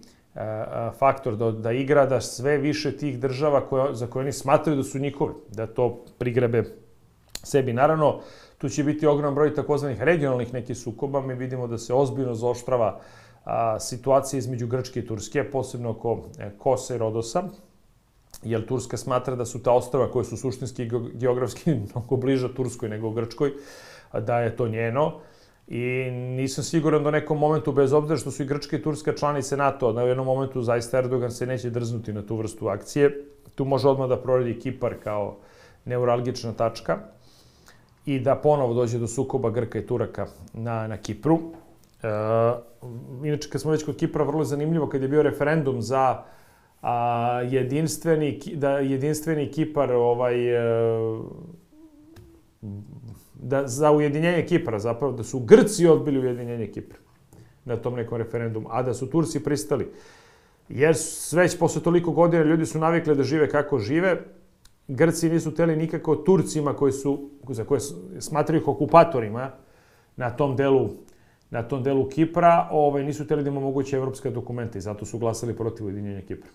faktor 0.99 1.37
da, 1.37 1.51
da 1.51 1.73
igra, 1.73 2.07
da 2.07 2.21
sve 2.21 2.59
više 2.59 2.97
tih 2.97 3.19
država 3.19 3.67
koje, 3.67 3.95
za 3.95 4.07
koje 4.07 4.23
oni 4.23 4.33
smatraju 4.33 4.77
da 4.77 4.85
su 4.85 4.99
njihove, 4.99 5.35
da 5.51 5.67
to 5.67 6.05
prigrebe 6.19 6.63
sebi. 7.43 7.73
Naravno, 7.73 8.21
tu 8.59 8.69
će 8.69 8.85
biti 8.85 9.07
ogrom 9.07 9.35
broj 9.35 9.55
takozvanih 9.55 10.03
regionalnih 10.03 10.55
nekih 10.55 10.79
sukoba. 10.79 11.21
Mi 11.21 11.35
vidimo 11.35 11.67
da 11.67 11.79
se 11.79 11.95
ozbiljno 11.95 12.35
zaoštrava 12.35 12.97
uh, 12.97 13.28
a, 13.49 13.81
situacija 13.81 14.39
između 14.39 14.67
Grčke 14.67 15.01
i 15.01 15.07
Turske, 15.07 15.45
posebno 15.51 15.91
oko 15.91 16.19
e, 16.39 16.51
Kosa 16.59 16.95
i 16.95 16.99
Rodosa, 16.99 17.43
jer 18.43 18.67
Turska 18.67 18.97
smatra 18.97 19.37
da 19.37 19.45
su 19.45 19.63
ta 19.63 19.73
ostrava 19.73 20.11
koje 20.11 20.25
su 20.25 20.37
suštinski 20.37 20.91
geografski 21.15 21.75
mnogo 21.95 22.17
bliža 22.17 22.49
Turskoj 22.49 22.89
nego 22.89 23.11
Grčkoj, 23.11 23.53
da 24.13 24.41
je 24.41 24.57
to 24.57 24.69
njeno. 24.69 25.13
I 25.69 26.11
nisam 26.11 26.65
siguran 26.65 27.03
da 27.03 27.09
u 27.09 27.13
nekom 27.13 27.39
momentu, 27.39 27.73
bez 27.73 27.93
obzira 27.93 28.17
što 28.17 28.31
su 28.31 28.43
i 28.43 28.47
Grčka 28.47 28.77
i 28.77 28.83
Turska 28.83 29.13
članice 29.13 29.57
NATO, 29.57 29.93
da 29.93 30.05
u 30.05 30.09
jednom 30.09 30.27
momentu 30.27 30.63
zaista 30.63 30.99
Erdogan 30.99 31.31
se 31.31 31.47
neće 31.47 31.71
drznuti 31.71 32.13
na 32.13 32.23
tu 32.27 32.37
vrstu 32.37 32.69
akcije. 32.69 33.25
Tu 33.55 33.65
može 33.65 33.89
odmah 33.89 34.09
da 34.09 34.17
proradi 34.17 34.59
Kipar 34.61 34.95
kao 35.05 35.37
neuralgična 35.85 36.53
tačka 36.53 36.99
i 38.07 38.21
da 38.21 38.37
ponovo 38.37 38.75
dođe 38.75 38.99
do 38.99 39.07
sukoba 39.07 39.51
Grka 39.51 39.79
i 39.79 39.87
Turaka 39.87 40.27
na, 40.53 40.87
na 40.87 40.97
Kipru. 40.97 41.39
E, 42.03 42.09
inače, 43.25 43.51
kad 43.51 43.61
smo 43.61 43.71
već 43.71 43.85
kod 43.85 43.97
Kipra, 43.97 44.25
vrlo 44.25 44.45
zanimljivo 44.45 44.89
kad 44.89 45.03
je 45.03 45.09
bio 45.09 45.23
referendum 45.23 45.83
za 45.83 46.23
a, 46.83 47.43
jedinstveni, 47.51 48.41
da 48.55 48.71
jedinstveni 48.79 49.51
Kipar 49.51 49.93
ovaj, 49.93 50.57
e, 50.57 51.21
da, 53.35 53.67
za 53.69 53.93
ujedinjenje 53.93 54.47
Kipra, 54.47 54.79
zapravo 54.79 55.13
da 55.13 55.23
su 55.23 55.41
Grci 55.41 55.87
odbili 55.87 56.19
ujedinjenje 56.19 56.67
Kipra 56.67 56.99
na 57.65 57.77
tom 57.77 57.95
nekom 57.95 58.19
referendumu, 58.19 58.69
a 58.71 58.83
da 58.83 58.95
su 58.95 59.11
Turci 59.11 59.45
pristali. 59.45 59.93
Jer 60.69 60.95
već 61.33 61.59
posle 61.59 61.83
toliko 61.83 62.11
godina 62.11 62.45
ljudi 62.45 62.67
su 62.67 62.79
navikli 62.79 63.17
da 63.17 63.23
žive 63.23 63.49
kako 63.49 63.79
žive, 63.79 64.23
Grci 64.89 65.29
nisu 65.29 65.55
teli 65.55 65.77
nikako 65.77 66.17
Turcima 66.17 66.75
koji 66.75 66.93
su, 66.93 67.31
za 67.49 67.65
koje 67.65 67.81
smatraju 68.19 68.63
ih 68.63 68.69
okupatorima 68.69 69.51
na 70.17 70.31
tom 70.31 70.57
delu 70.57 70.91
na 71.51 71.63
tom 71.63 71.83
delu 71.83 72.09
Kipra, 72.09 72.69
ovaj, 72.71 73.05
nisu 73.05 73.25
hteli 73.25 73.43
da 73.43 73.51
im 73.51 73.57
omoguće 73.57 73.97
evropske 73.97 74.31
dokumente 74.31 74.79
i 74.79 74.81
zato 74.81 75.07
su 75.07 75.19
glasali 75.19 75.57
protiv 75.57 75.87
ujedinjenja 75.87 76.21
Kipra. 76.21 76.51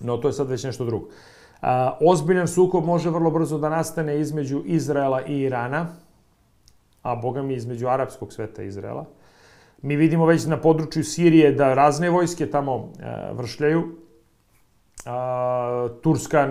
No, 0.00 0.16
to 0.16 0.28
je 0.28 0.32
sad 0.32 0.48
već 0.48 0.64
nešto 0.64 0.84
drugo. 0.84 1.08
A, 1.62 1.98
ozbiljan 2.00 2.48
sukob 2.48 2.84
može 2.84 3.10
vrlo 3.10 3.30
brzo 3.30 3.58
da 3.58 3.68
nastane 3.68 4.20
između 4.20 4.62
Izraela 4.66 5.22
i 5.26 5.40
Irana, 5.40 5.86
a 7.02 7.16
boga 7.16 7.42
mi 7.42 7.54
između 7.54 7.88
arapskog 7.88 8.32
sveta 8.32 8.62
Izraela. 8.62 9.04
Mi 9.82 9.96
vidimo 9.96 10.26
već 10.26 10.46
na 10.46 10.56
području 10.56 11.04
Sirije 11.04 11.52
da 11.52 11.74
razne 11.74 12.10
vojske 12.10 12.50
tamo 12.50 12.92
e, 12.98 13.32
vršljaju. 13.32 14.07
A, 15.10 15.88
Turska 16.02 16.48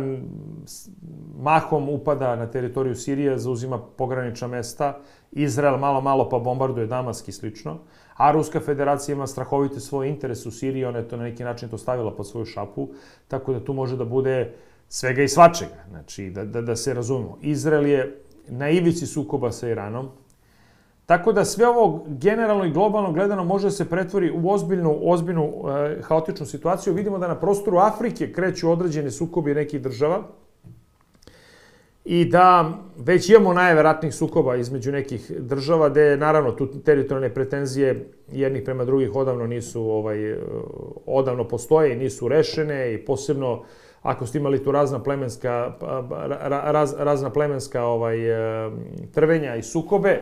mahom 1.39 1.89
upada 1.89 2.36
na 2.36 2.48
teritoriju 2.52 2.96
Sirije, 2.96 3.38
zauzima 3.38 3.80
pogranična 3.98 4.48
mesta 4.48 5.00
Izrael 5.32 5.78
malo, 5.78 6.02
malo 6.02 6.30
pa 6.30 6.39
bombarduje 6.39 6.88
Damask 6.88 7.28
i 7.28 7.32
slično, 7.32 7.78
a 8.15 8.32
Ruska 8.32 8.60
federacija 8.60 9.15
ima 9.15 9.28
strahovite 9.28 9.80
svoj 9.80 10.10
interes 10.10 10.46
u 10.46 10.52
Siriji, 10.52 10.86
ona 10.86 10.98
je 10.98 11.08
to 11.08 11.17
na 11.17 11.24
neki 11.24 11.43
način 11.43 11.70
to 11.70 11.78
stavila 11.78 12.15
pod 12.15 12.28
svoju 12.28 12.46
šapu, 12.46 12.89
tako 13.28 13.54
da 13.54 13.65
tu 13.65 13.74
može 13.74 13.98
da 13.98 14.06
bude 14.06 14.54
svega 14.89 15.24
i 15.24 15.28
svačega. 15.28 15.84
Znači, 15.89 16.30
da, 16.30 16.46
da, 16.46 16.62
da 16.62 16.76
se 16.76 16.93
razumemo. 16.93 17.38
Izrael 17.41 17.86
je 17.86 18.22
na 18.48 18.70
ivici 18.70 19.06
sukoba 19.06 19.52
sa 19.52 19.70
Iranom, 19.70 20.10
Tako 21.08 21.32
da 21.32 21.46
sve 21.46 21.67
ovo 21.67 22.06
generalno 22.08 22.65
i 22.65 22.72
globalno 22.72 23.12
gledano 23.12 23.43
može 23.43 23.67
da 23.67 23.72
se 23.72 23.89
pretvori 23.89 24.32
u 24.32 24.50
ozbiljnu, 24.50 25.00
ozbiljnu 25.02 25.43
e, 25.43 26.02
haotičnu 26.02 26.46
situaciju. 26.46 26.93
Vidimo 26.93 27.17
da 27.17 27.28
na 27.28 27.39
prostoru 27.39 27.78
Afrike 27.78 28.34
kreću 28.34 28.72
određene 28.72 29.12
sukobi 29.12 29.54
nekih 29.54 29.82
država, 29.82 30.24
i 32.10 32.26
da 32.26 32.72
već 32.98 33.30
imamo 33.30 33.54
najave 33.54 34.12
sukoba 34.12 34.56
između 34.56 34.91
nekih 34.91 35.32
država, 35.39 35.89
gde 35.89 36.17
naravno 36.17 36.52
tu 36.52 36.67
teritorijalne 36.67 37.34
pretenzije 37.34 38.10
jednih 38.32 38.63
prema 38.63 38.86
drugih 38.86 39.15
odavno 39.15 39.48
nisu, 39.48 39.82
ovaj, 39.82 40.36
odavno 41.06 41.48
postoje 41.48 41.93
i 41.93 41.96
nisu 41.96 42.28
rešene 42.28 42.93
i 42.93 43.06
posebno 43.06 43.63
ako 44.02 44.26
ste 44.26 44.38
imali 44.38 44.63
tu 44.63 44.72
razna 44.72 45.04
plemenska, 45.04 45.74
raz, 46.48 46.93
razna 46.98 47.30
plemenska 47.30 47.84
ovaj, 47.84 48.17
trvenja 49.13 49.56
i 49.56 49.63
sukobe. 49.63 50.22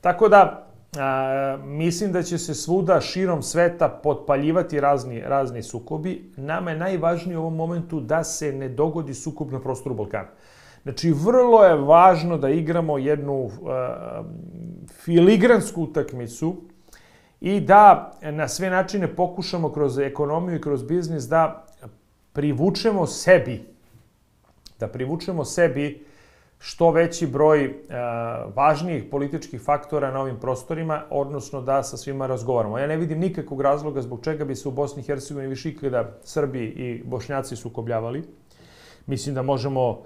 Tako 0.00 0.28
da, 0.28 0.66
a, 0.98 1.56
mislim 1.64 2.12
da 2.12 2.22
će 2.22 2.38
se 2.38 2.54
svuda 2.54 3.00
širom 3.00 3.42
sveta 3.42 3.88
potpaljivati 3.88 4.80
razni, 4.80 5.20
razni 5.20 5.62
sukobi. 5.62 6.32
Nama 6.36 6.70
je 6.70 6.76
najvažnije 6.76 7.38
u 7.38 7.40
ovom 7.40 7.56
momentu 7.56 8.00
da 8.00 8.24
se 8.24 8.52
ne 8.52 8.68
dogodi 8.68 9.14
sukob 9.14 9.52
na 9.52 9.60
prostoru 9.60 9.94
Balkana. 9.94 10.28
Znači, 10.82 11.12
vrlo 11.12 11.64
je 11.64 11.74
važno 11.74 12.38
da 12.38 12.48
igramo 12.50 12.98
jednu 12.98 13.34
uh, 13.34 13.50
filigransku 15.04 15.82
utakmicu 15.82 16.56
i 17.40 17.60
da 17.60 18.12
na 18.22 18.48
sve 18.48 18.70
načine 18.70 19.16
pokušamo 19.16 19.72
kroz 19.72 19.98
ekonomiju 19.98 20.56
i 20.56 20.60
kroz 20.60 20.82
biznis 20.82 21.24
da 21.24 21.66
privučemo 22.32 23.06
sebi, 23.06 23.64
da 24.78 24.88
privučemo 24.88 25.44
sebi 25.44 26.04
što 26.60 26.90
veći 26.90 27.26
broj 27.26 27.66
uh, 27.66 27.72
važnijih 28.56 29.04
političkih 29.10 29.60
faktora 29.60 30.10
na 30.10 30.20
ovim 30.20 30.36
prostorima, 30.40 31.02
odnosno 31.10 31.60
da 31.60 31.82
sa 31.82 31.96
svima 31.96 32.26
razgovaramo. 32.26 32.78
Ja 32.78 32.86
ne 32.86 32.96
vidim 32.96 33.18
nikakvog 33.18 33.60
razloga 33.60 34.02
zbog 34.02 34.20
čega 34.24 34.44
bi 34.44 34.54
se 34.54 34.68
u 34.68 34.72
Bosni 34.72 35.02
i 35.02 35.06
Hercegovini 35.06 35.48
više 35.48 35.70
ikada 35.70 36.18
Srbi 36.22 36.64
i 36.64 37.02
Bošnjaci 37.04 37.56
sukobljavali. 37.56 38.22
Mislim 39.06 39.34
da 39.34 39.42
možemo 39.42 39.90
uh, 39.90 39.96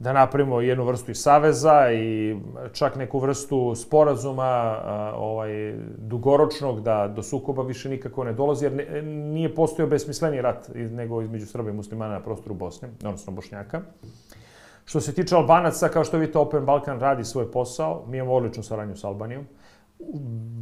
da 0.00 0.12
napravimo 0.12 0.60
jednu 0.60 0.84
vrstu 0.84 1.10
i 1.10 1.14
saveza 1.14 1.92
i 1.92 2.36
čak 2.72 2.96
neku 2.96 3.18
vrstu 3.18 3.74
sporazuma 3.74 4.76
ovaj, 5.16 5.74
dugoročnog 5.98 6.80
da 6.80 7.08
do 7.08 7.22
sukoba 7.22 7.62
više 7.62 7.88
nikako 7.88 8.24
ne 8.24 8.32
dolazi, 8.32 8.64
jer 8.64 8.72
ne, 8.72 9.02
nije 9.02 9.54
postojao 9.54 9.88
besmisleni 9.88 10.42
rat 10.42 10.70
nego 10.74 11.22
između 11.22 11.46
Srba 11.46 11.70
i 11.70 11.72
muslimana 11.72 12.14
na 12.14 12.20
prostoru 12.20 12.54
Bosne, 12.54 12.88
odnosno 13.04 13.32
Bošnjaka. 13.32 13.82
Što 14.90 15.00
se 15.00 15.12
tiče 15.12 15.36
Albanaca, 15.36 15.88
kao 15.88 16.04
što 16.04 16.18
vidite, 16.18 16.38
Open 16.38 16.64
Balkan 16.64 17.00
radi 17.00 17.24
svoj 17.24 17.50
posao. 17.50 18.02
Mi 18.06 18.16
imamo 18.16 18.34
odličnu 18.34 18.62
saradnju 18.62 18.96
sa 18.96 19.08
Albanijom. 19.08 19.44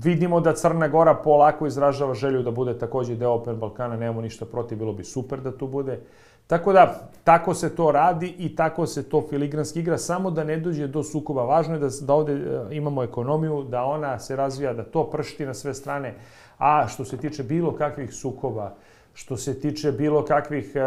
Vidimo 0.05 0.41
da 0.41 0.53
Crna 0.53 0.89
Gora 0.89 1.15
polako 1.15 1.67
izražava 1.67 2.15
želju 2.15 2.43
da 2.43 2.51
bude 2.51 2.79
takođe 2.79 3.15
deo 3.17 3.31
Open 3.31 3.57
Balkana, 3.57 3.97
nemamo 3.97 4.21
ništa 4.21 4.45
protiv, 4.45 4.79
bilo 4.79 4.93
bi 4.93 5.05
super 5.05 5.41
da 5.41 5.57
tu 5.59 5.67
bude. 5.67 6.01
Tako 6.47 6.73
da, 6.73 7.09
tako 7.25 7.55
se 7.55 7.75
to 7.77 7.91
radi 7.93 8.35
i 8.39 8.57
tako 8.57 8.87
se 8.87 9.09
to 9.09 9.25
filigranski 9.31 9.81
igra, 9.81 9.99
samo 9.99 10.31
da 10.31 10.45
ne 10.45 10.59
dođe 10.61 10.87
do 10.87 11.03
sukoba. 11.03 11.45
Važno 11.45 11.75
je 11.75 11.81
da, 11.81 11.89
da 12.01 12.15
ovde 12.15 12.33
e, 12.33 12.77
imamo 12.77 13.03
ekonomiju, 13.03 13.63
da 13.63 13.85
ona 13.85 14.19
se 14.19 14.37
razvija, 14.37 14.75
da 14.75 14.85
to 14.85 15.11
pršti 15.11 15.47
na 15.47 15.55
sve 15.55 15.75
strane, 15.75 16.15
a 16.59 16.89
što 16.89 17.05
se 17.05 17.17
tiče 17.17 17.43
bilo 17.43 17.73
kakvih 17.73 18.15
sukoba, 18.15 18.75
što 19.19 19.37
se 19.37 19.61
tiče 19.61 19.93
bilo 19.93 20.25
kakvih 20.25 20.73
e, 20.75 20.81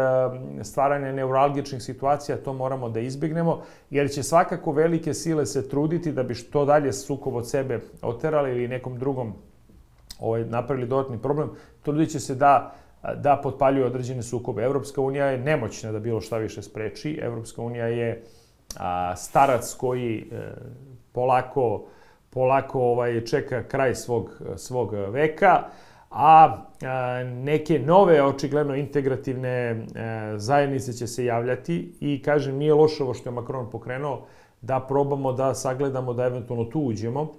stvaranja 0.64 1.12
neuralgičnih 1.12 1.82
situacija, 1.82 2.36
to 2.36 2.52
moramo 2.52 2.88
da 2.88 3.00
izbignemo, 3.00 3.62
jer 3.90 4.10
će 4.10 4.22
svakako 4.22 4.72
velike 4.72 5.14
sile 5.14 5.46
se 5.46 5.68
truditi 5.68 6.12
da 6.12 6.22
bi 6.22 6.34
što 6.34 6.64
dalje 6.64 6.92
sukob 6.92 7.34
od 7.34 7.50
sebe 7.50 7.80
oterali 8.02 8.50
ili 8.50 8.68
nekom 8.68 8.98
drugom 8.98 9.34
ovaj, 10.20 10.44
napravili 10.44 10.88
dodatni 10.88 11.18
problem, 11.18 11.50
trudit 11.82 12.10
će 12.10 12.20
se 12.20 12.34
da 12.34 12.74
da 13.16 13.36
potpaljuje 13.42 13.86
određene 13.86 14.22
sukobe. 14.22 14.62
Evropska 14.62 15.00
unija 15.00 15.26
je 15.26 15.38
nemoćna 15.38 15.92
da 15.92 15.98
bilo 15.98 16.20
šta 16.20 16.38
više 16.38 16.62
spreči. 16.62 17.18
Evropska 17.22 17.62
unija 17.62 17.86
je 17.86 18.22
a, 18.78 19.16
starac 19.16 19.74
koji 19.74 20.28
e, 20.32 20.40
polako 21.12 21.84
polako 22.30 22.80
ovaj 22.80 23.24
čeka 23.24 23.62
kraj 23.62 23.94
svog 23.94 24.30
svog 24.56 24.92
veka, 24.92 25.62
a, 26.12 26.64
neke 27.24 27.78
nove 27.78 28.22
očigledno 28.22 28.74
integrativne 28.74 29.50
e, 29.50 29.76
zajednice 30.36 30.92
će 30.92 31.06
se 31.06 31.24
javljati 31.24 31.94
i 32.00 32.22
kažem 32.22 32.56
nije 32.56 32.74
loše 32.74 33.02
ovo 33.02 33.14
što 33.14 33.28
je 33.28 33.34
Macron 33.34 33.70
pokrenuo 33.70 34.26
da 34.60 34.80
probamo 34.80 35.32
da 35.32 35.54
sagledamo 35.54 36.14
da 36.14 36.24
eventualno 36.24 36.64
tu 36.64 36.80
uđemo 36.80 37.32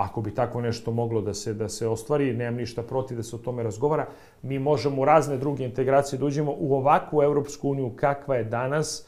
Ako 0.00 0.20
bi 0.20 0.34
tako 0.34 0.60
nešto 0.60 0.92
moglo 0.92 1.20
da 1.20 1.34
se 1.34 1.54
da 1.54 1.68
se 1.68 1.88
ostvari, 1.88 2.32
nemam 2.34 2.54
ništa 2.54 2.82
protiv 2.82 3.16
da 3.16 3.22
se 3.22 3.36
o 3.36 3.38
tome 3.38 3.62
razgovara. 3.62 4.06
Mi 4.42 4.58
možemo 4.58 5.02
u 5.02 5.04
razne 5.04 5.36
druge 5.36 5.64
integracije 5.64 6.18
da 6.18 6.24
uđemo 6.24 6.54
u 6.58 6.74
ovakvu 6.74 7.22
Evropsku 7.22 7.70
uniju 7.70 7.90
kakva 7.96 8.36
je 8.36 8.44
danas, 8.44 9.06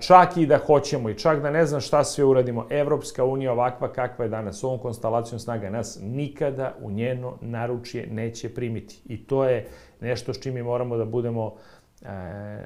čak 0.00 0.36
i 0.36 0.46
da 0.46 0.58
hoćemo 0.58 1.10
i 1.10 1.18
čak 1.18 1.42
da 1.42 1.50
ne 1.50 1.66
znam 1.66 1.80
šta 1.80 2.04
sve 2.04 2.24
uradimo, 2.24 2.66
Evropska 2.70 3.24
unija 3.24 3.52
ovakva 3.52 3.92
kakva 3.92 4.24
je 4.24 4.28
danas, 4.28 4.64
ovom 4.64 4.78
konstalacijom 4.78 5.38
snaga 5.38 5.70
nas 5.70 5.98
nikada 6.02 6.74
u 6.80 6.90
njeno 6.90 7.38
naručje 7.40 8.06
neće 8.10 8.54
primiti. 8.54 9.02
I 9.04 9.26
to 9.26 9.44
je 9.44 9.66
nešto 10.00 10.34
s 10.34 10.40
čim 10.40 10.54
mi 10.54 10.62
moramo 10.62 10.96
da 10.96 11.04
budemo 11.04 11.54
e, 12.02 12.06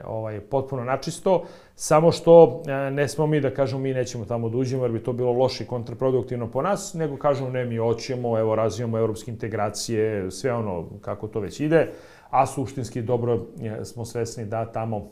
ovaj, 0.05 0.41
potpuno 0.41 0.85
načisto, 0.85 1.45
samo 1.75 2.13
što 2.13 2.63
e, 2.67 2.91
ne 2.91 3.09
smo 3.09 3.27
mi 3.27 3.41
da 3.41 3.55
kažemo 3.55 3.83
mi 3.83 3.95
nećemo 3.95 4.25
tamo 4.25 4.49
da 4.49 4.57
uđemo 4.57 4.85
jer 4.85 4.93
bi 4.93 5.03
to 5.03 5.13
bilo 5.13 5.33
loše 5.33 5.65
i 5.65 5.67
kontraproduktivno 5.67 6.51
po 6.51 6.63
nas, 6.63 6.95
nego 6.95 7.17
kažemo 7.17 7.51
ne 7.51 7.65
mi 7.65 7.77
hoćemo, 7.77 8.39
evo 8.39 8.55
razvijamo 8.55 8.99
evropske 8.99 9.31
integracije, 9.31 10.31
sve 10.31 10.53
ono 10.53 10.89
kako 11.01 11.29
to 11.29 11.41
već 11.41 11.61
ide, 11.61 11.93
a 12.31 12.47
suštinski 12.47 13.03
dobro 13.03 13.47
je, 13.59 13.85
smo 13.85 14.05
svesni 14.05 14.45
da 14.45 14.73
tamo 14.73 15.11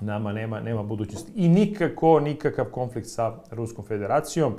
nama 0.00 0.32
nema, 0.32 0.60
nema 0.60 0.82
budućnosti. 0.82 1.32
I 1.36 1.48
nikako, 1.48 2.20
nikakav 2.20 2.64
konflikt 2.64 3.08
sa 3.08 3.34
Ruskom 3.50 3.84
federacijom. 3.84 4.54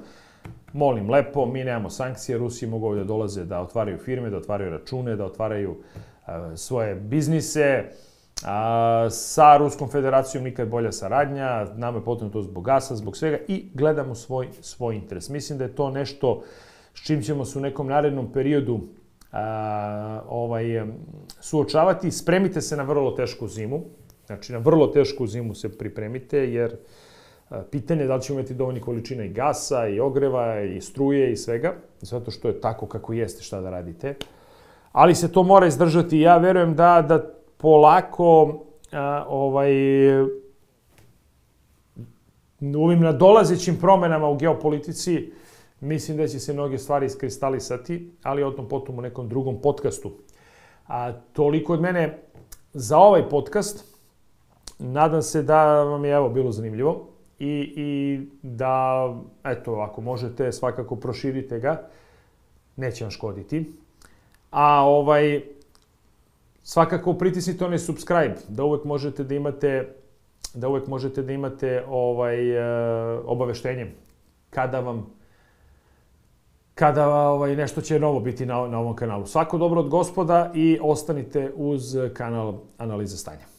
Molim 0.74 1.10
lepo, 1.10 1.46
mi 1.46 1.64
nemamo 1.64 1.90
sankcije, 1.90 2.38
Rusi 2.38 2.68
mogu 2.68 2.86
ovdje 2.86 3.04
da 3.04 3.08
dolaze 3.08 3.46
da 3.46 3.62
otvaraju 3.62 3.98
firme, 3.98 4.30
da 4.30 4.38
otvaraju 4.38 4.72
račune, 4.72 5.16
da 5.16 5.26
otvaraju 5.26 5.72
uh, 5.72 6.34
svoje 6.56 6.96
biznise, 6.96 7.86
A, 8.46 9.08
sa 9.12 9.58
Ruskom 9.58 9.90
federacijom 9.90 10.44
nikad 10.44 10.70
bolja 10.70 10.92
saradnja, 10.92 11.66
nama 11.76 11.98
je 11.98 12.04
potrebno 12.04 12.34
to 12.34 12.42
zbog 12.42 12.64
gasa, 12.64 12.96
zbog 12.96 13.18
svega 13.18 13.38
i 13.48 13.72
gledamo 13.74 14.16
svoj, 14.16 14.48
svoj 14.62 14.96
interes. 14.96 15.30
Mislim 15.30 15.58
da 15.58 15.64
je 15.64 15.76
to 15.76 15.90
nešto 15.92 16.44
s 16.94 17.06
čim 17.06 17.22
ćemo 17.22 17.46
se 17.46 17.60
u 17.60 17.62
nekom 17.62 17.88
narednom 17.88 18.32
periodu 18.32 18.80
a, 19.32 20.22
ovaj, 20.30 20.64
suočavati. 21.40 22.12
Spremite 22.12 22.62
se 22.62 22.78
na 22.78 22.84
vrlo 22.84 23.12
tešku 23.12 23.48
zimu, 23.48 23.82
znači 24.30 24.54
na 24.54 24.60
vrlo 24.60 24.88
tešku 24.88 25.28
zimu 25.28 25.56
se 25.56 25.78
pripremite, 25.78 26.38
jer 26.38 26.76
pitanje 27.72 28.02
je 28.02 28.08
da 28.08 28.16
li 28.16 28.22
ćemo 28.22 28.40
imati 28.40 28.54
dovoljni 28.54 28.82
količina 28.82 29.24
i 29.24 29.30
gasa, 29.30 29.88
i 29.88 30.00
ogreva, 30.00 30.62
i 30.62 30.82
struje, 30.82 31.32
i 31.32 31.38
svega, 31.38 31.74
zato 32.02 32.32
što 32.32 32.48
je 32.48 32.62
tako 32.62 32.86
kako 32.86 33.14
jeste 33.14 33.44
šta 33.44 33.62
da 33.62 33.70
radite. 33.70 34.14
Ali 34.92 35.16
se 35.16 35.32
to 35.32 35.44
mora 35.44 35.68
izdržati. 35.68 36.20
Ja 36.20 36.38
verujem 36.38 36.76
da, 36.76 37.02
da 37.08 37.34
polako 37.58 38.60
a, 38.92 39.26
ovaj, 39.28 39.74
u 42.62 42.84
ovim 42.84 43.00
nadolazećim 43.00 43.80
promenama 43.80 44.30
u 44.30 44.38
geopolitici 44.38 45.32
mislim 45.80 46.18
da 46.18 46.28
će 46.28 46.40
se 46.40 46.54
mnoge 46.54 46.78
stvari 46.78 47.06
iskristalisati, 47.06 48.12
ali 48.24 48.44
o 48.44 48.52
tom 48.52 48.68
potom 48.68 49.00
u 49.00 49.02
nekom 49.02 49.30
drugom 49.30 49.62
podcastu. 49.62 50.12
A, 50.88 51.14
toliko 51.34 51.74
od 51.74 51.82
mene 51.82 52.20
za 52.74 52.98
ovaj 52.98 53.30
podcast. 53.30 53.99
Nadam 54.80 55.22
se 55.22 55.44
da 55.44 55.84
vam 55.84 56.06
je 56.06 56.12
evo 56.12 56.30
bilo 56.30 56.52
zanimljivo 56.52 57.08
i, 57.40 57.74
i 57.76 58.20
da, 58.42 59.16
eto, 59.44 59.74
ako 59.76 60.02
možete, 60.02 60.52
svakako 60.52 60.96
proširite 60.96 61.60
ga. 61.60 61.88
Neće 62.76 63.04
vam 63.04 63.12
škoditi. 63.12 63.74
A 64.52 64.84
ovaj, 64.84 65.42
Svakako 66.70 67.14
pritisnite 67.14 67.66
onaj 67.66 67.80
subscribe, 67.80 68.36
da 68.48 68.64
uvek 68.64 68.84
možete 68.84 69.24
da 69.24 69.36
imate 69.36 69.96
da 70.54 70.68
uvek 70.70 70.88
možete 70.88 71.22
da 71.22 71.34
imate 71.34 71.84
ovaj 71.88 72.58
uh, 72.58 73.22
obaveštenje 73.26 73.92
kada 74.50 74.80
vam 74.80 75.08
kada 76.76 77.08
ovaj 77.10 77.56
nešto 77.56 77.82
će 77.82 78.00
novo 78.00 78.20
biti 78.20 78.46
na, 78.46 78.68
na 78.68 78.80
ovom 78.80 78.96
kanalu. 78.96 79.26
Svako 79.26 79.58
dobro 79.58 79.80
od 79.80 79.90
gospoda 79.90 80.52
i 80.56 80.80
ostanite 80.82 81.52
uz 81.56 81.98
kanal 82.14 82.54
Analiza 82.78 83.18
stanja. 83.18 83.59